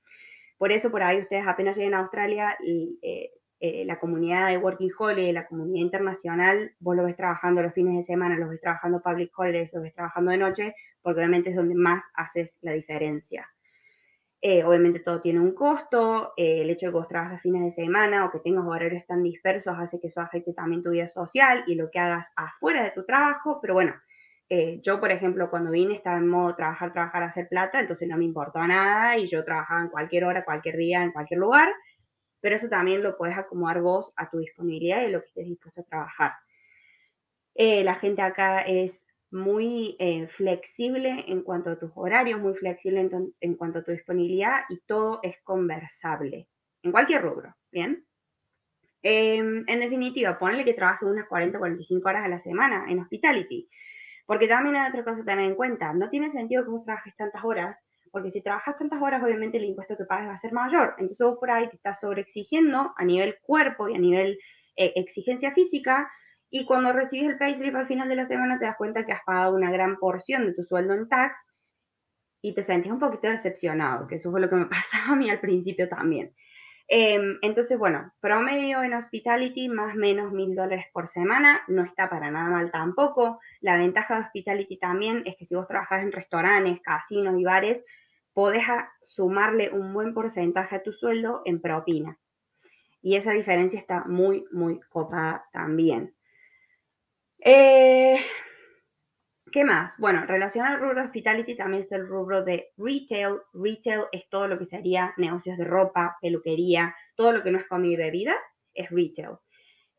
Por 0.57 0.71
eso, 0.71 0.91
por 0.91 1.03
ahí 1.03 1.19
ustedes 1.19 1.47
apenas 1.47 1.77
lleguen 1.77 1.93
a 1.93 1.99
Australia, 1.99 2.57
y, 2.61 2.99
eh, 3.01 3.31
eh, 3.63 3.85
la 3.85 3.99
comunidad 3.99 4.47
de 4.47 4.57
Working 4.57 4.89
Holiday, 4.97 5.31
la 5.31 5.45
comunidad 5.45 5.83
internacional, 5.83 6.73
vos 6.79 6.95
lo 6.95 7.03
ves 7.03 7.15
trabajando 7.15 7.61
los 7.61 7.73
fines 7.73 7.95
de 7.95 8.01
semana, 8.01 8.35
lo 8.35 8.49
ves 8.49 8.59
trabajando 8.59 9.03
public 9.03 9.31
holidays, 9.37 9.71
lo 9.75 9.81
ves 9.83 9.93
trabajando 9.93 10.31
de 10.31 10.37
noche, 10.39 10.75
porque 10.99 11.19
obviamente 11.19 11.51
es 11.51 11.55
donde 11.55 11.75
más 11.75 12.03
haces 12.15 12.57
la 12.61 12.71
diferencia. 12.71 13.47
Eh, 14.41 14.63
obviamente 14.63 15.01
todo 15.01 15.21
tiene 15.21 15.39
un 15.39 15.53
costo, 15.53 16.33
eh, 16.37 16.63
el 16.63 16.71
hecho 16.71 16.87
de 16.87 16.91
que 16.91 16.97
vos 16.97 17.07
trabajes 17.07 17.39
fines 17.41 17.61
de 17.61 17.69
semana 17.69 18.25
o 18.25 18.31
que 18.31 18.39
tengas 18.39 18.65
horarios 18.65 19.05
tan 19.05 19.21
dispersos 19.21 19.75
hace 19.77 19.99
que 19.99 20.07
eso 20.07 20.21
afecte 20.21 20.53
también 20.53 20.81
tu 20.81 20.89
vida 20.89 21.05
social 21.05 21.63
y 21.67 21.75
lo 21.75 21.91
que 21.91 21.99
hagas 21.99 22.31
afuera 22.35 22.83
de 22.83 22.89
tu 22.89 23.05
trabajo, 23.05 23.59
pero 23.61 23.75
bueno, 23.75 23.93
yo 24.81 24.99
por 24.99 25.11
ejemplo 25.11 25.49
cuando 25.49 25.71
vine 25.71 25.93
estaba 25.93 26.17
en 26.17 26.27
modo 26.27 26.55
trabajar, 26.55 26.91
trabajar, 26.91 27.23
hacer 27.23 27.47
plata, 27.47 27.79
entonces 27.79 28.09
no 28.09 28.17
me 28.17 28.25
importó 28.25 28.59
nada 28.67 29.17
y 29.17 29.27
yo 29.27 29.45
trabajaba 29.45 29.81
en 29.81 29.87
cualquier 29.87 30.25
hora, 30.25 30.43
cualquier 30.43 30.75
día, 30.75 31.03
en 31.03 31.13
cualquier 31.13 31.39
lugar 31.39 31.69
pero 32.41 32.55
eso 32.55 32.67
también 32.67 33.03
lo 33.03 33.17
puedes 33.17 33.37
acomodar 33.37 33.81
vos 33.81 34.11
a 34.15 34.29
tu 34.29 34.39
disponibilidad 34.39 35.07
y 35.07 35.11
lo 35.11 35.21
que 35.21 35.27
estés 35.27 35.45
dispuesto 35.45 35.81
a 35.81 35.85
trabajar. 35.85 36.31
Eh, 37.55 37.83
la 37.83 37.95
gente 37.95 38.21
acá 38.21 38.61
es 38.61 39.05
muy 39.29 39.95
eh, 39.99 40.27
flexible 40.27 41.23
en 41.27 41.41
cuanto 41.43 41.69
a 41.69 41.79
tus 41.79 41.91
horarios, 41.95 42.39
muy 42.39 42.53
flexible 42.53 43.09
en, 43.39 43.55
cuanto 43.55 43.79
a 43.79 43.83
tu 43.83 43.91
disponibilidad 43.91 44.61
y 44.69 44.79
todo 44.81 45.19
es 45.23 45.39
conversable 45.41 46.49
en 46.83 46.91
cualquier 46.91 47.21
rubro, 47.21 47.55
¿bien? 47.71 48.05
Em, 49.03 49.63
en 49.67 49.79
definitiva, 49.79 50.37
ponle 50.37 50.65
que 50.65 50.73
trabajes 50.73 51.07
unas 51.07 51.27
40 51.27 51.57
o 51.57 51.61
45 51.61 52.09
horas 52.09 52.25
a 52.25 52.27
la 52.27 52.39
semana 52.39 52.85
en 52.89 52.99
hospitality, 52.99 53.69
porque 54.25 54.47
también 54.47 54.75
hay 54.75 54.89
otra 54.89 55.03
cosa 55.03 55.21
a 55.21 55.25
tener 55.25 55.45
en 55.45 55.55
cuenta, 55.55 55.93
no 55.93 56.09
tiene 56.09 56.29
sentido 56.29 56.63
que 56.63 56.71
vos 56.71 56.83
trabajes 56.83 57.15
tantas 57.15 57.43
horas 57.43 57.85
porque 58.11 58.29
si 58.29 58.41
trabajas 58.41 58.77
tantas 58.77 59.01
horas, 59.01 59.23
obviamente 59.23 59.57
el 59.57 59.65
impuesto 59.65 59.97
que 59.97 60.05
pagas 60.05 60.27
va 60.29 60.33
a 60.33 60.37
ser 60.37 60.53
mayor. 60.53 60.95
Entonces 60.97 61.25
vos 61.25 61.37
por 61.39 61.49
ahí 61.49 61.69
te 61.69 61.77
estás 61.77 61.99
sobreexigiendo 61.99 62.93
a 62.95 63.05
nivel 63.05 63.37
cuerpo 63.41 63.89
y 63.89 63.95
a 63.95 63.99
nivel 63.99 64.37
eh, 64.75 64.93
exigencia 64.95 65.51
física, 65.53 66.09
y 66.53 66.65
cuando 66.65 66.91
recibes 66.91 67.29
el 67.29 67.37
payslip 67.37 67.73
al 67.75 67.87
final 67.87 68.09
de 68.09 68.15
la 68.15 68.25
semana 68.25 68.59
te 68.59 68.65
das 68.65 68.75
cuenta 68.75 69.05
que 69.05 69.13
has 69.13 69.23
pagado 69.25 69.55
una 69.55 69.71
gran 69.71 69.97
porción 69.97 70.45
de 70.45 70.53
tu 70.53 70.63
sueldo 70.63 70.93
en 70.93 71.07
tax 71.07 71.49
y 72.41 72.53
te 72.53 72.61
sentís 72.61 72.91
un 72.91 72.99
poquito 72.99 73.29
decepcionado, 73.29 74.05
que 74.05 74.15
eso 74.15 74.31
fue 74.31 74.41
lo 74.41 74.49
que 74.49 74.57
me 74.57 74.65
pasaba 74.67 75.13
a 75.13 75.15
mí 75.15 75.29
al 75.29 75.39
principio 75.39 75.87
también. 75.87 76.35
Em, 76.93 77.37
entonces, 77.41 77.79
bueno, 77.79 78.11
promedio 78.19 78.83
en 78.83 78.93
hospitality 78.93 79.69
más 79.69 79.95
o 79.95 79.97
menos 79.97 80.33
mil 80.33 80.53
dólares 80.53 80.87
por 80.91 81.07
semana, 81.07 81.61
no 81.69 81.85
está 81.85 82.09
para 82.09 82.29
nada 82.29 82.49
mal 82.49 82.69
tampoco. 82.69 83.39
La 83.61 83.77
ventaja 83.77 84.15
de 84.15 84.25
hospitality 84.25 84.77
también 84.77 85.23
es 85.25 85.37
que 85.37 85.45
si 85.45 85.55
vos 85.55 85.69
trabajás 85.69 86.03
en 86.03 86.11
restaurantes, 86.11 86.81
casinos 86.81 87.39
y 87.39 87.45
bares, 87.45 87.81
podés 88.33 88.63
sumarle 89.01 89.69
un 89.69 89.93
buen 89.93 90.13
porcentaje 90.13 90.75
a 90.75 90.83
tu 90.83 90.91
sueldo 90.91 91.43
en 91.45 91.61
propina. 91.61 92.19
Y 93.01 93.15
esa 93.15 93.31
diferencia 93.31 93.79
está 93.79 94.03
muy, 94.03 94.43
muy 94.51 94.81
copada 94.89 95.45
también. 95.53 96.13
Eh, 97.39 98.19
¿Qué 99.51 99.65
más? 99.65 99.97
Bueno, 99.97 100.25
relacionado 100.25 100.75
al 100.75 100.81
rubro 100.81 101.03
hospitality 101.03 101.55
también 101.55 101.83
está 101.83 101.97
el 101.97 102.07
rubro 102.07 102.43
de 102.43 102.69
retail. 102.77 103.39
Retail 103.53 104.03
es 104.13 104.29
todo 104.29 104.47
lo 104.47 104.57
que 104.57 104.63
sería 104.63 105.13
negocios 105.17 105.57
de 105.57 105.65
ropa, 105.65 106.17
peluquería, 106.21 106.95
todo 107.15 107.33
lo 107.33 107.43
que 107.43 107.51
no 107.51 107.57
es 107.57 107.65
comida 107.65 107.93
y 107.93 107.97
bebida, 107.97 108.33
es 108.73 108.89
retail. 108.89 109.37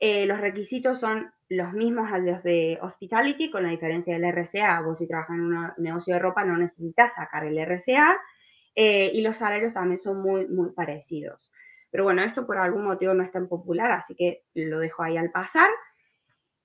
Eh, 0.01 0.27
los 0.27 0.41
requisitos 0.41 0.99
son 0.99 1.31
los 1.51 1.75
mismos 1.75 2.11
a 2.11 2.19
los 2.19 2.43
de 2.43 2.79
hospitality, 2.81 3.51
con 3.51 3.65
la 3.65 3.69
diferencia 3.69 4.19
del 4.19 4.25
RCA. 4.25 4.81
Vos 4.81 4.99
si 4.99 5.07
trabajas 5.07 5.37
en 5.37 5.43
un 5.43 5.73
negocio 5.77 6.15
de 6.15 6.21
ropa 6.21 6.45
no 6.45 6.57
necesitas 6.57 7.15
sacar 7.15 7.45
el 7.45 7.59
RCA 7.59 8.17
eh, 8.75 9.11
y 9.13 9.21
los 9.21 9.37
salarios 9.37 9.75
también 9.75 10.01
son 10.01 10.23
muy, 10.23 10.49
muy 10.49 10.73
parecidos. 10.73 11.53
Pero 11.91 12.05
bueno, 12.05 12.23
esto 12.23 12.47
por 12.47 12.57
algún 12.57 12.85
motivo 12.85 13.13
no 13.13 13.23
es 13.23 13.31
tan 13.31 13.49
popular, 13.49 13.91
así 13.93 14.15
que 14.15 14.45
lo 14.55 14.79
dejo 14.79 15.03
ahí 15.03 15.19
al 15.19 15.31
pasar. 15.31 15.69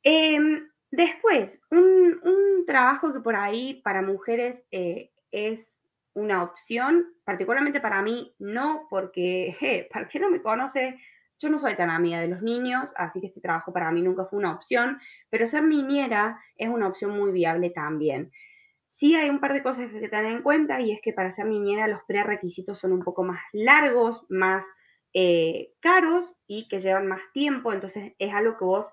Em, 0.03 0.69
después, 0.91 1.59
un, 1.71 2.65
trabajo 2.65 3.13
que 3.13 3.21
por 3.21 3.35
ahí 3.35 3.81
para 3.81 4.01
mujeres 4.01 4.65
eh, 4.71 5.11
es 5.31 5.81
una 6.13 6.43
opción, 6.43 7.13
particularmente 7.23 7.79
para 7.79 8.01
mí 8.01 8.35
no, 8.39 8.87
porque, 8.89 9.87
¿para 9.93 10.07
qué 10.07 10.19
no 10.19 10.29
me 10.29 10.41
conoce? 10.41 10.97
Yo 11.39 11.49
no 11.49 11.59
soy 11.59 11.75
tan 11.75 11.89
amiga 11.89 12.19
de 12.19 12.27
los 12.27 12.41
niños, 12.41 12.91
así 12.97 13.21
que 13.21 13.27
este 13.27 13.39
trabajo 13.39 13.71
para 13.71 13.91
mí 13.91 14.01
nunca 14.01 14.25
fue 14.25 14.39
una 14.39 14.53
opción, 14.53 14.99
pero 15.29 15.47
ser 15.47 15.63
niñera 15.63 16.41
es 16.57 16.67
una 16.67 16.87
opción 16.87 17.11
muy 17.11 17.31
viable 17.31 17.69
también. 17.69 18.31
Sí 18.87 19.15
hay 19.15 19.29
un 19.29 19.39
par 19.39 19.53
de 19.53 19.61
cosas 19.61 19.91
que 19.91 20.09
tener 20.09 20.25
en 20.25 20.41
cuenta 20.41 20.81
y 20.81 20.91
es 20.91 20.99
que 21.01 21.13
para 21.13 21.29
ser 21.29 21.45
niñera 21.45 21.87
los 21.87 22.01
prerequisitos 22.07 22.79
son 22.79 22.93
un 22.93 23.03
poco 23.03 23.23
más 23.23 23.39
largos, 23.53 24.25
más 24.29 24.65
eh, 25.13 25.73
caros 25.79 26.35
y 26.47 26.67
que 26.67 26.79
llevan 26.79 27.07
más 27.07 27.21
tiempo, 27.33 27.71
entonces 27.71 28.13
es 28.17 28.33
algo 28.33 28.57
que 28.57 28.65
vos 28.65 28.91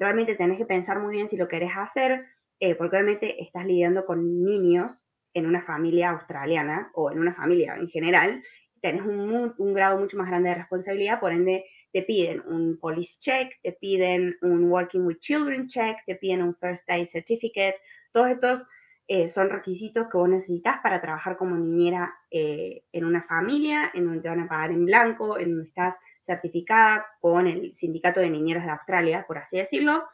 realmente 0.00 0.34
tenés 0.34 0.58
que 0.58 0.66
pensar 0.66 0.98
muy 0.98 1.14
bien 1.14 1.28
si 1.28 1.36
lo 1.36 1.46
querés 1.46 1.72
hacer, 1.76 2.26
eh, 2.58 2.74
porque 2.74 2.96
realmente 2.96 3.40
estás 3.42 3.66
lidiando 3.66 4.04
con 4.06 4.44
niños 4.44 5.06
en 5.34 5.46
una 5.46 5.62
familia 5.62 6.10
australiana 6.10 6.90
o 6.94 7.12
en 7.12 7.20
una 7.20 7.34
familia 7.34 7.76
en 7.76 7.86
general, 7.86 8.42
tenés 8.80 9.02
un, 9.02 9.54
un, 9.56 9.74
grado 9.74 9.98
mucho 9.98 10.16
más 10.16 10.28
grande 10.28 10.48
de 10.48 10.54
responsabilidad, 10.56 11.20
por 11.20 11.32
ende 11.32 11.66
te 11.92 12.02
piden 12.02 12.40
un 12.46 12.78
police 12.78 13.18
check, 13.20 13.52
te 13.62 13.72
piden 13.72 14.36
un 14.40 14.64
working 14.70 15.04
with 15.04 15.18
children 15.18 15.66
check, 15.66 15.98
te 16.06 16.16
piden 16.16 16.42
un 16.42 16.56
first 16.56 16.88
aid 16.88 17.06
certificate, 17.06 17.76
todos 18.12 18.30
estos 18.30 18.66
eh, 19.12 19.28
son 19.28 19.50
requisitos 19.50 20.06
que 20.06 20.16
vos 20.16 20.28
necesitas 20.28 20.78
para 20.84 21.00
trabajar 21.00 21.36
como 21.36 21.56
niñera 21.56 22.14
eh, 22.30 22.84
en 22.92 23.04
una 23.04 23.24
familia, 23.24 23.90
en 23.92 24.04
donde 24.04 24.20
te 24.20 24.28
van 24.28 24.38
a 24.38 24.48
pagar 24.48 24.70
en 24.70 24.86
blanco, 24.86 25.36
en 25.36 25.50
donde 25.50 25.66
estás 25.66 25.98
certificada 26.22 27.04
con 27.20 27.48
el 27.48 27.74
Sindicato 27.74 28.20
de 28.20 28.30
Niñeras 28.30 28.66
de 28.66 28.70
Australia, 28.70 29.24
por 29.26 29.38
así 29.38 29.58
decirlo. 29.58 30.04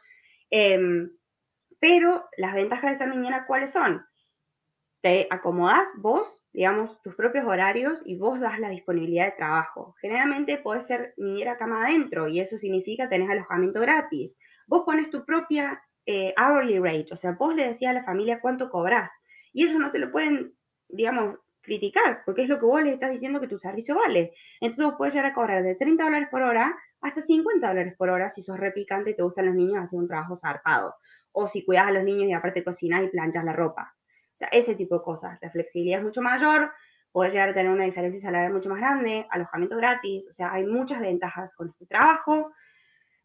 Em, 0.49 1.11
pero 1.79 2.27
las 2.37 2.55
ventajas 2.55 2.89
de 2.89 2.97
ser 2.97 3.09
niñera, 3.09 3.45
¿cuáles 3.45 3.69
son? 3.69 4.03
Te 5.01 5.27
acomodás 5.29 5.87
vos, 5.97 6.43
digamos, 6.51 6.99
tus 7.03 7.13
propios 7.13 7.45
horarios 7.45 8.01
y 8.03 8.17
vos 8.17 8.39
das 8.39 8.59
la 8.59 8.69
disponibilidad 8.69 9.25
de 9.25 9.37
trabajo. 9.37 9.93
Generalmente 10.01 10.57
podés 10.57 10.87
ser 10.87 11.13
niñera 11.17 11.55
cama 11.55 11.85
adentro 11.85 12.29
y 12.29 12.39
eso 12.39 12.57
significa 12.57 13.07
tenés 13.07 13.29
alojamiento 13.29 13.79
gratis. 13.79 14.39
Vos 14.65 14.81
pones 14.87 15.11
tu 15.11 15.23
propia 15.23 15.83
eh, 16.07 16.33
hourly 16.37 16.79
rate, 16.79 17.07
o 17.11 17.17
sea, 17.17 17.33
vos 17.33 17.53
le 17.53 17.67
decías 17.67 17.91
a 17.91 17.99
la 17.99 18.05
familia 18.05 18.39
cuánto 18.39 18.69
cobras 18.69 19.11
y 19.51 19.63
ellos 19.63 19.77
no 19.77 19.91
te 19.91 19.99
lo 19.99 20.09
pueden, 20.09 20.55
digamos, 20.87 21.35
criticar, 21.61 22.21
porque 22.25 22.43
es 22.43 22.47
lo 22.47 22.59
que 22.59 22.65
vos 22.65 22.81
le 22.81 22.93
estás 22.93 23.11
diciendo 23.11 23.41
que 23.41 23.47
tu 23.47 23.59
servicio 23.59 23.93
vale. 23.93 24.33
Entonces 24.61 24.85
vos 24.85 24.95
puedes 24.97 25.13
llegar 25.13 25.31
a 25.31 25.35
cobrar 25.35 25.63
de 25.63 25.75
30 25.75 26.03
dólares 26.05 26.29
por 26.31 26.41
hora 26.41 26.73
hasta 27.01 27.21
50 27.21 27.67
dólares 27.67 27.93
por 27.97 28.09
hora 28.09 28.29
si 28.29 28.41
sos 28.41 28.57
repicante 28.57 29.11
y 29.11 29.15
te 29.15 29.21
gustan 29.21 29.47
los 29.47 29.55
niños, 29.55 29.83
hacer 29.83 29.99
un 29.99 30.07
trabajo 30.07 30.37
zarpado. 30.37 30.95
O 31.33 31.45
si 31.45 31.65
cuidas 31.65 31.87
a 31.87 31.91
los 31.91 32.03
niños 32.03 32.29
y 32.29 32.33
aparte 32.33 32.63
cocinas 32.63 33.03
y 33.03 33.09
planchas 33.09 33.43
la 33.43 33.53
ropa. 33.53 33.95
O 34.33 34.37
sea, 34.37 34.47
ese 34.47 34.75
tipo 34.75 34.95
de 34.95 35.03
cosas. 35.03 35.37
La 35.41 35.51
flexibilidad 35.51 35.99
es 35.99 36.05
mucho 36.05 36.21
mayor, 36.21 36.71
puedes 37.11 37.33
llegar 37.33 37.49
a 37.49 37.53
tener 37.53 37.71
una 37.71 37.83
diferencia 37.83 38.21
salarial 38.21 38.53
mucho 38.53 38.69
más 38.69 38.79
grande, 38.79 39.27
alojamiento 39.29 39.75
gratis, 39.75 40.27
o 40.29 40.33
sea, 40.33 40.53
hay 40.53 40.65
muchas 40.65 41.01
ventajas 41.01 41.53
con 41.53 41.69
este 41.69 41.85
trabajo. 41.85 42.51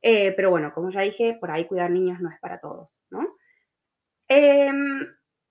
Eh, 0.03 0.33
pero 0.37 0.51
bueno, 0.51 0.73
como 0.75 0.91
ya 0.91 1.03
dije, 1.03 1.37
por 1.41 1.51
ahí 1.51 1.67
cuidar 1.67 1.91
niños 1.91 2.21
no 2.21 2.29
es 2.29 2.39
para 2.41 2.59
todos, 2.59 3.05
¿no? 3.11 3.37
Em, 4.29 5.07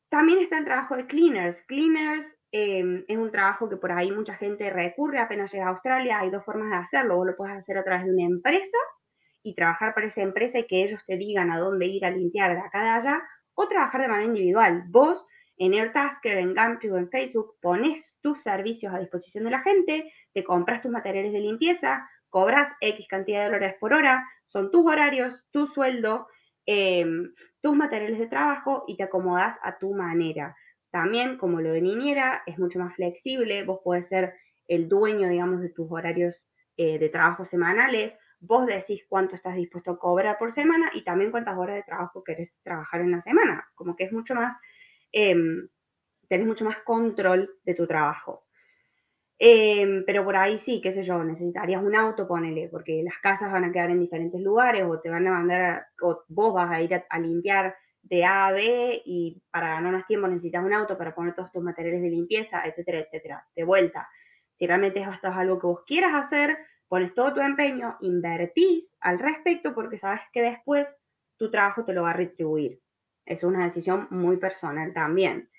también 0.09 0.39
está 0.39 0.57
el 0.57 0.65
trabajo 0.65 0.97
de 0.97 1.07
cleaners. 1.07 1.61
Cleaners 1.63 2.37
em, 2.51 3.05
es 3.07 3.17
un 3.17 3.31
trabajo 3.31 3.69
que 3.69 3.77
por 3.77 3.91
ahí 3.91 4.11
mucha 4.11 4.35
gente 4.35 4.69
recurre 4.69 5.19
apenas 5.19 5.53
llega 5.53 5.67
a 5.67 5.69
Australia. 5.69 6.19
Hay 6.19 6.29
dos 6.29 6.43
formas 6.43 6.69
de 6.69 6.75
hacerlo. 6.77 7.15
Vos 7.15 7.27
lo 7.27 7.35
puedes 7.35 7.55
hacer 7.55 7.77
a 7.77 7.83
través 7.83 8.05
de 8.05 8.11
una 8.11 8.23
empresa 8.23 8.77
y 9.43 9.55
trabajar 9.55 9.93
para 9.93 10.07
esa 10.07 10.21
empresa 10.21 10.59
y 10.59 10.67
que 10.67 10.83
ellos 10.83 11.01
te 11.07 11.17
digan 11.17 11.51
a 11.51 11.59
dónde 11.59 11.85
ir 11.85 12.05
a 12.05 12.11
limpiar 12.11 12.53
de 12.53 12.61
acá 12.61 12.83
de 12.83 12.89
allá, 12.89 13.23
o 13.53 13.67
trabajar 13.67 14.01
de 14.01 14.07
manera 14.07 14.27
individual. 14.27 14.83
Vos 14.89 15.25
en 15.57 15.73
AirTasker, 15.73 16.37
en 16.37 16.55
Gumtree 16.55 16.91
o 16.91 16.97
en 16.97 17.09
Facebook 17.09 17.55
pones 17.61 18.17
tus 18.21 18.41
servicios 18.41 18.93
a 18.93 18.99
disposición 18.99 19.43
de 19.43 19.51
la 19.51 19.59
gente, 19.59 20.11
te 20.33 20.43
compras 20.43 20.81
tus 20.81 20.91
materiales 20.91 21.33
de 21.33 21.39
limpieza, 21.39 22.09
cobras 22.31 22.71
X 22.81 23.07
cantidad 23.07 23.41
de 23.41 23.45
dólares 23.45 23.75
por 23.79 23.93
hora, 23.93 24.25
son 24.47 24.71
tus 24.71 24.83
horarios, 24.87 25.45
tu 25.51 25.67
sueldo, 25.67 26.27
em, 26.65 27.33
tus 27.61 27.75
materiales 27.75 28.17
de 28.17 28.27
trabajo 28.27 28.83
y 28.87 28.97
te 28.97 29.03
acomodas 29.03 29.59
a 29.63 29.77
tu 29.77 29.93
manera. 29.93 30.55
También, 30.89 31.37
como 31.37 31.61
lo 31.61 31.71
de 31.71 31.81
niñera, 31.81 32.41
es 32.47 32.57
mucho 32.57 32.79
más 32.79 32.95
flexible, 32.95 33.63
vos 33.63 33.81
podés 33.83 34.07
ser 34.07 34.33
el 34.67 34.89
dueño, 34.89 35.29
digamos, 35.29 35.61
de 35.61 35.69
tus 35.69 35.91
horarios 35.91 36.49
eh, 36.77 36.97
de 36.97 37.09
trabajo 37.09 37.45
semanales, 37.45 38.17
vos 38.39 38.65
decís 38.65 39.05
cuánto 39.07 39.35
estás 39.35 39.55
dispuesto 39.55 39.91
a 39.91 39.99
cobrar 39.99 40.37
por 40.39 40.51
semana 40.51 40.89
y 40.93 41.03
también 41.03 41.31
cuántas 41.31 41.57
horas 41.57 41.75
de 41.75 41.83
trabajo 41.83 42.23
querés 42.23 42.57
trabajar 42.63 43.01
en 43.01 43.11
la 43.11 43.21
semana, 43.21 43.69
como 43.75 43.95
que 43.95 44.05
es 44.05 44.11
mucho 44.11 44.33
más, 44.35 44.57
em, 45.11 45.69
tenés 46.29 46.47
mucho 46.47 46.65
más 46.65 46.77
control 46.77 47.59
de 47.65 47.75
tu 47.75 47.87
trabajo. 47.87 48.45
Em, 49.43 50.05
pero 50.05 50.23
por 50.23 50.35
ahí 50.37 50.59
sí, 50.59 50.79
qué 50.81 50.91
sé 50.91 51.01
yo, 51.01 51.23
necesitarías 51.23 51.81
un 51.81 51.95
auto, 51.95 52.27
ponele, 52.27 52.69
porque 52.69 53.01
las 53.03 53.17
casas 53.17 53.51
van 53.51 53.63
a 53.63 53.71
quedar 53.71 53.89
en 53.89 53.99
diferentes 53.99 54.39
lugares 54.39 54.83
o 54.83 54.99
te 54.99 55.09
van 55.09 55.25
a 55.25 55.31
mandar, 55.31 55.87
o 55.99 56.23
vos 56.27 56.53
vas 56.53 56.69
a 56.69 56.79
ir 56.79 56.93
a, 57.09 57.19
limpiar 57.19 57.75
de 58.03 58.23
A 58.23 58.45
a 58.45 58.51
B 58.51 59.01
y 59.03 59.41
para 59.49 59.69
ganar 59.69 59.93
más 59.93 60.05
tiempo 60.05 60.27
necesitas 60.27 60.63
un 60.63 60.73
auto 60.73 60.95
para 60.95 61.15
poner 61.15 61.33
todos 61.33 61.51
tus 61.51 61.63
materiales 61.63 62.03
de 62.03 62.09
limpieza, 62.09 62.63
etcétera, 62.67 62.99
etcétera. 62.99 63.47
De 63.55 63.63
vuelta, 63.63 64.07
si 64.53 64.67
realmente 64.67 64.99
esto 64.99 65.29
es 65.29 65.35
algo 65.35 65.57
que 65.57 65.65
vos 65.65 65.83
quieras 65.87 66.13
hacer, 66.13 66.55
pones 66.87 67.15
todo 67.15 67.33
tu 67.33 67.41
empeño, 67.41 67.97
invertís 68.01 68.95
al 68.99 69.17
respecto 69.17 69.73
porque 69.73 69.97
sabes 69.97 70.21
que 70.31 70.43
después 70.43 70.99
tu 71.37 71.49
trabajo 71.49 71.83
te 71.83 71.93
lo 71.93 72.03
va 72.03 72.11
a 72.11 72.13
retribuir. 72.13 72.79
Es 73.25 73.43
una 73.43 73.63
decisión 73.63 74.07
muy 74.11 74.37
personal 74.37 74.93
también. 74.93 75.49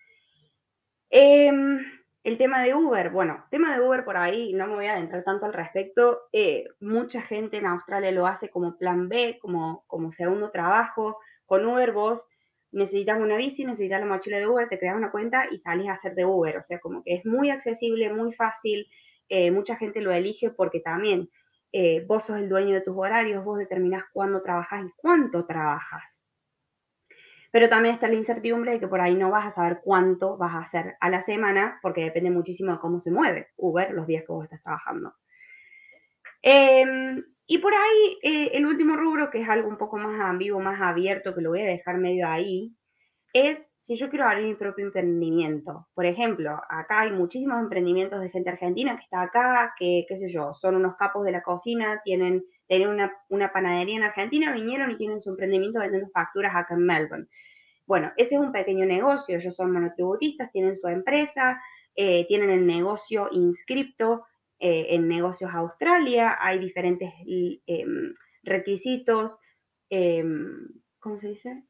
Em, 1.10 1.80
el 2.24 2.38
tema 2.38 2.62
de 2.62 2.74
Uber, 2.74 3.10
bueno, 3.10 3.44
tema 3.50 3.76
de 3.76 3.84
Uber 3.84 4.04
por 4.04 4.16
ahí, 4.16 4.52
no 4.52 4.68
me 4.68 4.74
voy 4.74 4.86
a 4.86 4.92
adentrar 4.92 5.24
tanto 5.24 5.46
al 5.46 5.52
respecto. 5.52 6.20
Eh, 6.32 6.64
mucha 6.80 7.20
gente 7.20 7.56
en 7.56 7.66
Australia 7.66 8.12
lo 8.12 8.26
hace 8.26 8.48
como 8.48 8.78
plan 8.78 9.08
B, 9.08 9.38
como, 9.40 9.84
como 9.88 10.12
segundo 10.12 10.50
trabajo. 10.50 11.18
Con 11.46 11.66
Uber 11.66 11.92
vos 11.92 12.24
necesitas 12.70 13.20
una 13.20 13.36
bici, 13.36 13.64
necesitas 13.64 14.00
la 14.00 14.06
mochila 14.06 14.38
de 14.38 14.46
Uber, 14.46 14.68
te 14.68 14.78
creas 14.78 14.96
una 14.96 15.10
cuenta 15.10 15.46
y 15.50 15.58
salís 15.58 15.88
a 15.88 15.92
hacer 15.94 16.14
de 16.14 16.24
Uber. 16.24 16.58
O 16.58 16.62
sea, 16.62 16.78
como 16.78 17.02
que 17.02 17.14
es 17.14 17.26
muy 17.26 17.50
accesible, 17.50 18.12
muy 18.12 18.32
fácil. 18.32 18.86
Eh, 19.28 19.50
mucha 19.50 19.76
gente 19.76 20.00
lo 20.00 20.12
elige 20.12 20.50
porque 20.50 20.78
también 20.80 21.28
eh, 21.72 22.04
vos 22.06 22.24
sos 22.24 22.38
el 22.38 22.48
dueño 22.48 22.74
de 22.74 22.82
tus 22.82 22.96
horarios, 22.96 23.44
vos 23.44 23.58
determinás 23.58 24.04
cuándo 24.12 24.42
trabajas 24.42 24.84
y 24.84 24.92
cuánto 24.96 25.44
trabajas. 25.44 26.24
Pero 27.52 27.68
también 27.68 27.94
está 27.94 28.08
la 28.08 28.14
incertidumbre 28.14 28.72
de 28.72 28.80
que 28.80 28.88
por 28.88 29.00
ahí 29.00 29.14
no 29.14 29.30
vas 29.30 29.46
a 29.46 29.50
saber 29.50 29.80
cuánto 29.84 30.36
vas 30.38 30.54
a 30.54 30.60
hacer 30.60 30.96
a 31.00 31.10
la 31.10 31.20
semana, 31.20 31.78
porque 31.82 32.02
depende 32.02 32.30
muchísimo 32.30 32.72
de 32.72 32.78
cómo 32.78 32.98
se 32.98 33.12
mueve 33.12 33.48
Uber 33.56 33.92
los 33.92 34.08
días 34.08 34.24
que 34.26 34.32
vos 34.32 34.44
estás 34.44 34.62
trabajando. 34.62 35.14
Em, 36.42 37.22
y 37.46 37.58
por 37.58 37.72
ahí, 37.74 38.18
eh, 38.22 38.50
el 38.54 38.66
último 38.66 38.96
rubro, 38.96 39.30
que 39.30 39.40
es 39.42 39.48
algo 39.48 39.68
un 39.68 39.76
poco 39.78 39.98
más 39.98 40.18
ambiguo, 40.20 40.60
más 40.60 40.80
abierto, 40.80 41.34
que 41.34 41.42
lo 41.42 41.50
voy 41.50 41.60
a 41.60 41.66
dejar 41.66 41.98
medio 41.98 42.26
ahí, 42.28 42.74
es 43.32 43.72
si 43.76 43.96
yo 43.96 44.10
quiero 44.10 44.26
abrir 44.26 44.46
mi 44.46 44.54
propio 44.54 44.86
emprendimiento. 44.86 45.88
Por 45.94 46.06
ejemplo, 46.06 46.60
acá 46.68 47.00
hay 47.00 47.12
muchísimos 47.12 47.60
emprendimientos 47.60 48.20
de 48.20 48.30
gente 48.30 48.50
argentina 48.50 48.96
que 48.96 49.02
está 49.02 49.22
acá, 49.22 49.74
que, 49.78 50.04
qué 50.08 50.16
sé 50.16 50.28
yo, 50.28 50.54
son 50.54 50.76
unos 50.76 50.96
capos 50.96 51.24
de 51.24 51.32
la 51.32 51.42
cocina, 51.42 52.00
tienen, 52.04 52.44
una, 52.80 53.12
una, 53.28 53.52
panadería 53.52 53.96
en 53.96 54.02
Argentina, 54.02 54.52
vinieron 54.52 54.90
y 54.90 54.96
tienen 54.96 55.22
su 55.22 55.30
emprendimiento 55.30 55.80
vendiendo 55.80 56.08
facturas 56.10 56.54
acá 56.54 56.74
en 56.74 56.86
Melbourne. 56.86 57.26
Bueno, 57.86 58.12
ese 58.16 58.36
es 58.36 58.40
un 58.40 58.52
pequeño 58.52 58.86
negocio, 58.86 59.36
ellos 59.36 59.54
son 59.54 59.72
monotributistas, 59.72 60.50
tienen 60.52 60.76
su 60.76 60.88
empresa, 60.88 61.60
eh, 61.94 62.26
tienen 62.26 62.50
el 62.50 62.66
negocio 62.66 63.28
inscripto 63.32 64.24
eh, 64.58 64.94
en 64.94 65.08
Negocios 65.08 65.52
Australia, 65.52 66.36
hay 66.40 66.58
diferentes 66.58 67.10
em, 67.26 68.14
requisitos, 68.42 69.36
em, 69.90 70.68
¿cómo 71.00 71.18
se 71.18 71.28
dice? 71.28 71.64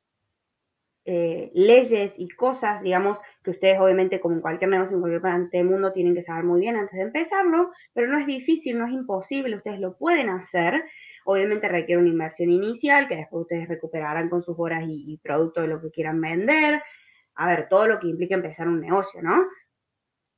Eh, 1.04 1.50
leyes 1.52 2.14
y 2.16 2.28
cosas, 2.28 2.80
digamos, 2.80 3.18
que 3.42 3.50
ustedes 3.50 3.80
obviamente 3.80 4.20
como 4.20 4.36
en 4.36 4.40
cualquier 4.40 4.70
negocio, 4.70 4.94
en 4.94 5.00
cualquier 5.00 5.20
parte 5.20 5.56
del 5.56 5.66
mundo, 5.66 5.92
tienen 5.92 6.14
que 6.14 6.22
saber 6.22 6.44
muy 6.44 6.60
bien 6.60 6.76
antes 6.76 6.96
de 6.96 7.02
empezarlo, 7.02 7.72
pero 7.92 8.06
no 8.06 8.18
es 8.18 8.26
difícil, 8.26 8.78
no 8.78 8.86
es 8.86 8.92
imposible, 8.92 9.56
ustedes 9.56 9.80
lo 9.80 9.96
pueden 9.96 10.28
hacer. 10.28 10.84
Obviamente 11.24 11.68
requiere 11.68 12.00
una 12.00 12.10
inversión 12.10 12.50
inicial 12.50 13.08
que 13.08 13.16
después 13.16 13.42
ustedes 13.42 13.68
recuperarán 13.68 14.28
con 14.28 14.44
sus 14.44 14.54
horas 14.58 14.84
y, 14.86 15.18
producto 15.22 15.62
de 15.62 15.68
lo 15.68 15.80
que 15.80 15.90
quieran 15.90 16.20
vender. 16.20 16.80
A 17.34 17.48
ver, 17.48 17.68
todo 17.68 17.88
lo 17.88 17.98
que 17.98 18.06
implica 18.06 18.36
empezar 18.36 18.68
un 18.68 18.80
negocio, 18.80 19.22
¿no? 19.22 19.46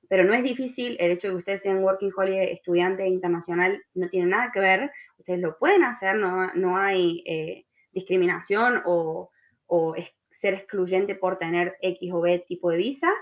Pero 0.09 0.24
no 0.24 0.33
es 0.33 0.42
difícil, 0.42 0.96
el 0.98 1.12
hecho 1.12 1.29
de 1.29 1.35
que 1.35 1.38
ustedes 1.38 1.62
sean 1.62 1.83
Working 1.83 2.12
Holiday, 2.16 2.53
estudiante 2.53 3.07
internacional, 3.07 3.83
no 3.94 4.09
tiene 4.09 4.29
nada 4.29 4.50
que 4.53 4.61
ver, 4.61 4.90
ustedes 5.18 5.40
lo 5.40 5.59
pueden 5.59 5.83
hacer, 5.85 6.16
no, 6.16 6.53
no 6.55 6.77
hay 6.79 7.22
eh, 7.27 7.66
discriminación 7.92 8.83
o, 8.87 9.31
o 9.66 9.94
ser 10.35 10.55
excluyente 10.55 11.14
por 11.14 11.38
tener 11.38 11.77
X 11.81 12.12
o 12.12 12.20
B 12.20 12.44
tipo 12.47 12.70
de 12.70 12.77
visa. 12.77 13.12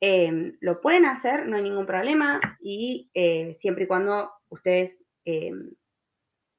Em, 0.00 0.56
lo 0.60 0.80
pueden 0.80 1.04
hacer, 1.06 1.46
no 1.46 1.56
hay 1.56 1.62
ningún 1.62 1.86
problema 1.86 2.40
y 2.60 3.10
eh, 3.14 3.54
siempre 3.54 3.84
y 3.84 3.86
cuando 3.86 4.30
ustedes, 4.48 5.02
em, 5.24 5.70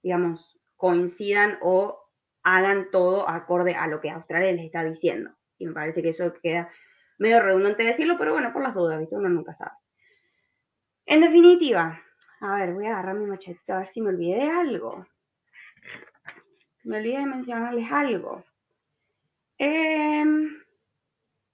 digamos, 0.02 0.60
coincidan 0.76 1.58
o 1.62 2.00
hagan 2.44 2.90
todo 2.92 3.28
acorde 3.30 3.76
a 3.76 3.88
lo 3.88 4.00
que 4.00 4.10
Australia 4.10 4.52
les 4.52 4.66
está 4.66 4.84
diciendo. 4.84 5.32
Y 5.58 5.66
me 5.66 5.74
parece 5.74 6.02
que 6.02 6.10
eso 6.10 6.34
queda 6.42 6.70
medio 7.18 7.42
redundante 7.42 7.84
decirlo, 7.84 8.18
pero 8.18 8.34
bueno, 8.34 8.54
por 8.54 8.62
las 8.62 8.74
dudas, 8.74 9.00
¿viste? 9.00 9.16
Uno 9.16 9.30
nunca 9.30 9.54
sabe. 9.54 9.72
En 11.06 11.22
definitiva, 11.22 12.02
a 12.42 12.56
ver, 12.56 12.74
voy 12.74 12.86
a 12.86 12.92
agarrar 12.92 13.16
mi 13.16 13.26
machete 13.26 13.72
a 13.72 13.80
ver 13.80 13.88
si 13.88 14.02
me 14.02 14.10
olvidé 14.10 14.36
de 14.36 14.50
algo. 14.50 15.06
Me 16.84 16.98
olvidé 16.98 17.20
de 17.20 17.26
mencionarles 17.26 17.92
algo. 17.92 18.46
Em, 19.58 20.62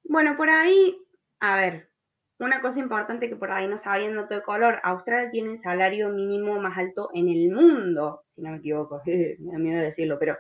bueno, 0.04 0.36
por 0.36 0.50
ahí, 0.50 0.98
a 1.40 1.56
ver, 1.56 1.90
una 2.40 2.62
cosa 2.62 2.80
importante 2.80 3.30
que 3.30 3.36
por 3.36 3.52
ahí 3.52 3.68
no 3.68 3.78
sabiendo 3.78 4.26
todo 4.26 4.40
el 4.40 4.44
color, 4.44 4.80
Australia 4.84 5.32
tiene 5.32 5.54
el 5.54 5.60
salario 5.60 6.10
mínimo 6.10 6.60
más 6.60 6.78
alto 6.78 7.10
en 7.14 7.30
el 7.30 7.52
mundo, 7.52 8.24
si 8.26 8.42
no 8.42 8.52
me 8.52 8.58
equivoco, 8.58 9.02
me 9.06 9.52
da 9.52 9.58
miedo 9.58 9.82
decirlo, 9.82 10.18
pero 10.20 10.38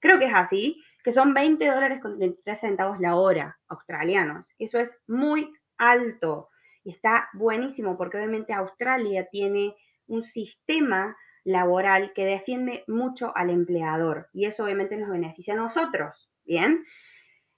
creo 0.00 0.18
que 0.18 0.26
es 0.26 0.34
así, 0.34 0.82
que 1.02 1.12
son 1.12 1.34
20 1.34 1.66
dólares 1.66 2.00
con 2.00 2.18
33 2.18 2.58
centavos 2.58 3.00
la 3.00 3.16
hora 3.16 3.58
australianos. 3.68 4.54
Eso 4.58 4.78
es 4.78 4.96
muy 5.06 5.52
alto 5.76 6.50
y 6.84 6.90
está 6.90 7.28
buenísimo 7.34 7.96
porque 7.96 8.18
obviamente 8.18 8.52
Australia 8.52 9.26
tiene 9.30 9.74
un 10.06 10.22
sistema 10.22 11.16
laboral 11.44 12.12
que 12.12 12.24
defiende 12.24 12.84
mucho 12.86 13.32
al 13.36 13.50
empleador 13.50 14.28
y 14.32 14.44
eso 14.44 14.64
obviamente 14.64 14.96
nos 14.96 15.10
beneficia 15.10 15.54
a 15.54 15.56
nosotros, 15.56 16.30
¿bien? 16.50 16.84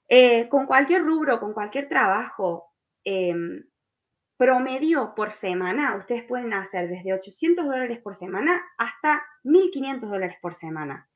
Eh, 0.07 0.51
con 0.51 0.67
cualquier 0.67 1.03
rubro, 1.03 1.41
con 1.41 1.55
cualquier 1.55 1.89
trabajo 1.89 2.67
em, 3.05 3.65
promedio 4.37 5.15
por 5.17 5.33
semana, 5.33 5.97
ustedes 5.97 6.25
pueden 6.25 6.53
hacer 6.53 6.91
desde 6.91 7.15
800 7.15 7.65
dólares 7.65 8.01
por 8.03 8.15
semana 8.15 8.63
hasta 8.77 9.25
1.500 9.45 10.11
dólares 10.11 10.37
por 10.43 10.55
semana. 10.55 11.09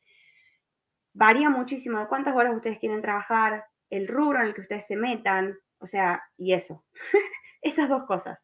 Varía 1.13 1.51
muchísimo 1.51 1.99
de 1.99 2.09
cuántas 2.09 2.35
horas 2.35 2.55
ustedes 2.57 2.79
quieren 2.79 3.03
trabajar, 3.03 3.67
el 3.91 4.09
rubro 4.09 4.41
en 4.41 4.47
el 4.47 4.55
que 4.55 4.63
ustedes 4.63 4.87
se 4.87 4.97
metan, 4.97 5.59
o 5.79 5.87
sea, 5.87 6.23
y 6.39 6.55
eso. 6.55 6.83
Esas 7.61 7.91
dos 7.91 8.05
cosas. 8.07 8.43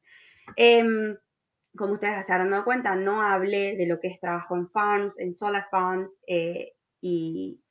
Em, 0.57 1.17
como 1.75 1.95
ustedes 1.95 2.27
se 2.27 2.33
habrán 2.35 2.51
dado 2.51 2.65
cuenta, 2.65 2.95
no 2.97 3.23
hablé 3.23 3.77
de 3.77 3.87
lo 3.87 3.99
que 3.99 4.09
es 4.09 4.21
trabajo 4.21 4.57
en 4.57 4.69
farms, 4.69 5.19
en 5.19 5.35
solar 5.35 5.69
farms 5.71 6.21
eh, 6.27 6.73
y, 7.01 7.62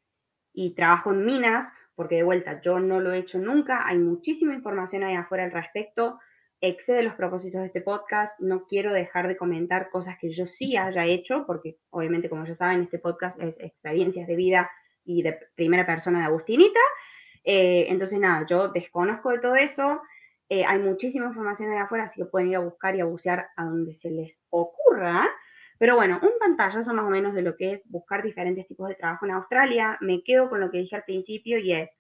y 0.54 0.76
trabajo 0.76 1.12
en 1.12 1.26
minas, 1.26 1.72
porque 1.96 2.16
de 2.16 2.24
vuelta, 2.24 2.62
yo 2.62 2.80
no 2.80 3.00
lo 3.00 3.12
he 3.12 3.20
hecho 3.20 3.40
nunca, 3.40 3.88
hay 3.88 3.98
muchísima 3.98 4.54
información 4.54 5.04
ahí 5.04 5.16
afuera 5.16 5.44
al 5.44 5.52
respecto, 5.52 6.20
excede 6.62 7.02
los 7.04 7.16
propósitos 7.16 7.62
de 7.62 7.68
este 7.68 7.82
podcast, 7.82 8.40
no 8.40 8.66
quiero 8.68 8.94
dejar 8.94 9.28
de 9.28 9.36
comentar 9.36 9.90
cosas 9.90 10.18
que 10.20 10.30
yo 10.30 10.46
sí 10.46 10.78
haya 10.78 11.06
hecho, 11.06 11.46
porque 11.46 11.78
obviamente, 11.90 12.30
como 12.30 12.46
ya 12.46 12.54
saben, 12.54 12.84
este 12.84 13.00
podcast 13.00 13.42
es 13.42 13.60
experiencias 13.60 14.28
de 14.28 14.36
vida 14.36 14.70
y 15.04 15.24
de 15.24 15.38
primera 15.56 15.86
persona 15.86 16.20
de 16.20 16.26
Agustinita. 16.26 16.80
Eh, 17.44 17.86
entonces, 17.90 18.20
nada, 18.20 18.46
yo 18.48 18.68
desconozco 18.68 19.32
de 19.32 19.40
todo 19.40 19.56
eso. 19.56 20.02
Eh, 20.50 20.64
hay 20.66 20.80
muchísima 20.80 21.28
información 21.28 21.72
ahí 21.72 21.80
afuera, 21.80 22.04
así 22.04 22.22
que 22.22 22.28
pueden 22.28 22.50
ir 22.50 22.58
a 22.58 22.60
buscar 22.60 22.96
y 22.96 23.02
a 23.02 23.06
bucear 23.06 23.50
a 23.56 23.64
donde 23.64 23.94
se 23.94 24.12
les 24.12 24.40
ocurra. 24.50 25.28
Pero 25.82 25.96
bueno, 25.96 26.20
un 26.22 26.34
pantallazo 26.40 26.94
más 26.94 27.06
o 27.06 27.10
menos 27.10 27.34
de 27.34 27.42
lo 27.42 27.56
que 27.56 27.74
es 27.74 27.90
buscar 27.90 28.22
diferentes 28.22 28.68
tipos 28.68 28.88
de 28.88 28.94
trabajo 28.94 29.26
en 29.26 29.32
Australia. 29.32 29.98
Me 30.00 30.22
quedo 30.22 30.48
con 30.48 30.60
lo 30.60 30.70
que 30.70 30.78
dije 30.78 30.96
al 30.96 31.04
principio 31.04 31.58
y 31.58 31.72
es, 31.74 31.98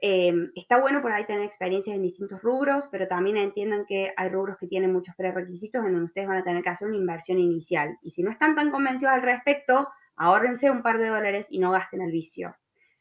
em, 0.00 0.52
está 0.54 0.78
bueno 0.78 1.00
por 1.00 1.12
ahí 1.12 1.24
tener 1.24 1.42
experiencias 1.42 1.96
en 1.96 2.02
distintos 2.02 2.42
rubros, 2.42 2.88
pero 2.92 3.08
también 3.08 3.38
entiendan 3.38 3.86
que 3.86 4.12
hay 4.14 4.28
rubros 4.28 4.58
que 4.58 4.66
tienen 4.66 4.92
muchos 4.92 5.14
prerequisitos 5.16 5.82
en 5.82 5.92
donde 5.92 6.04
ustedes 6.04 6.28
van 6.28 6.36
a 6.36 6.44
tener 6.44 6.62
que 6.62 6.68
hacer 6.68 6.88
una 6.88 6.98
inversión 6.98 7.38
inicial. 7.38 7.96
Y 8.02 8.10
si 8.10 8.22
no 8.22 8.30
están 8.30 8.54
tan 8.54 8.70
convencidos 8.70 9.14
al 9.14 9.22
respecto, 9.22 9.88
ahórrense 10.16 10.70
un 10.70 10.82
par 10.82 10.98
de 10.98 11.08
dólares 11.08 11.46
y 11.48 11.58
no 11.58 11.70
gasten 11.70 12.02
el 12.02 12.12
vicio. 12.12 12.54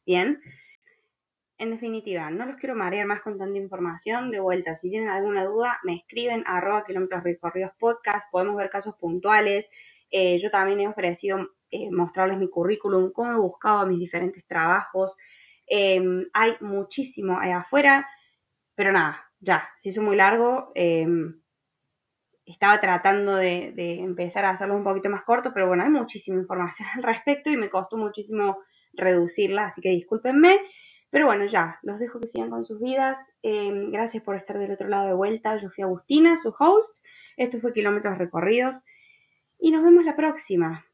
Bien. 0.05 0.39
En 1.57 1.71
definitiva, 1.71 2.29
no 2.31 2.45
los 2.45 2.55
quiero 2.55 2.75
marear 2.75 3.05
más 3.05 3.21
con 3.21 3.37
tanta 3.37 3.57
información. 3.57 4.31
De 4.31 4.39
vuelta, 4.39 4.75
si 4.75 4.89
tienen 4.89 5.09
alguna 5.09 5.43
duda, 5.43 5.77
me 5.83 5.95
escriben 5.95 6.45
a 6.47 6.59
arroba 6.59 6.85
kilómetros 6.85 7.23
recorridos 7.23 7.71
podcast. 7.77 8.31
Podemos 8.31 8.55
ver 8.55 8.69
casos 8.69 8.95
puntuales. 8.95 9.69
Eh, 10.17 10.37
yo 10.39 10.49
también 10.49 10.79
he 10.79 10.87
ofrecido 10.87 11.39
eh, 11.69 11.91
mostrarles 11.91 12.37
mi 12.37 12.49
currículum, 12.49 13.11
cómo 13.11 13.33
he 13.33 13.35
buscado 13.35 13.85
mis 13.85 13.99
diferentes 13.99 14.45
trabajos. 14.47 15.13
Em, 15.67 16.25
hay 16.31 16.53
muchísimo 16.61 17.37
ahí 17.37 17.51
afuera, 17.51 18.07
pero 18.75 18.93
nada, 18.93 19.25
ya, 19.41 19.67
se 19.75 19.89
hizo 19.89 20.01
muy 20.01 20.15
largo. 20.15 20.71
Em, 20.73 21.41
estaba 22.45 22.79
tratando 22.79 23.35
de, 23.35 23.73
de, 23.75 23.99
empezar 23.99 24.45
a 24.45 24.51
hacerlo 24.51 24.77
un 24.77 24.85
poquito 24.85 25.09
más 25.09 25.23
corto, 25.23 25.51
pero 25.53 25.67
bueno, 25.67 25.83
hay 25.83 25.89
muchísima 25.89 26.37
información 26.39 26.87
al 26.95 27.03
respecto 27.03 27.49
y 27.49 27.57
me 27.57 27.69
costó 27.69 27.97
muchísimo 27.97 28.59
reducirla, 28.93 29.65
así 29.65 29.81
que 29.81 29.89
discúlpenme. 29.89 30.61
Pero 31.09 31.25
bueno, 31.25 31.45
ya, 31.45 31.77
los 31.83 31.99
dejo 31.99 32.21
que 32.21 32.27
sigan 32.27 32.49
con 32.51 32.65
sus 32.65 32.79
vidas. 32.79 33.17
Em, 33.41 33.91
gracias 33.91 34.23
por 34.23 34.37
estar 34.37 34.57
del 34.59 34.71
otro 34.71 34.87
lado 34.87 35.07
de 35.07 35.13
vuelta. 35.13 35.57
Yo 35.57 35.69
fui 35.69 35.83
Agustina, 35.83 36.37
su 36.37 36.55
host. 36.57 36.97
Esto 37.35 37.59
fue 37.59 37.73
Kilómetros 37.73 38.17
Recorridos 38.17 38.85
y 39.65 39.71
nos 39.71 39.83
vemos 39.83 40.05
la 40.05 40.15
próxima. 40.15 40.85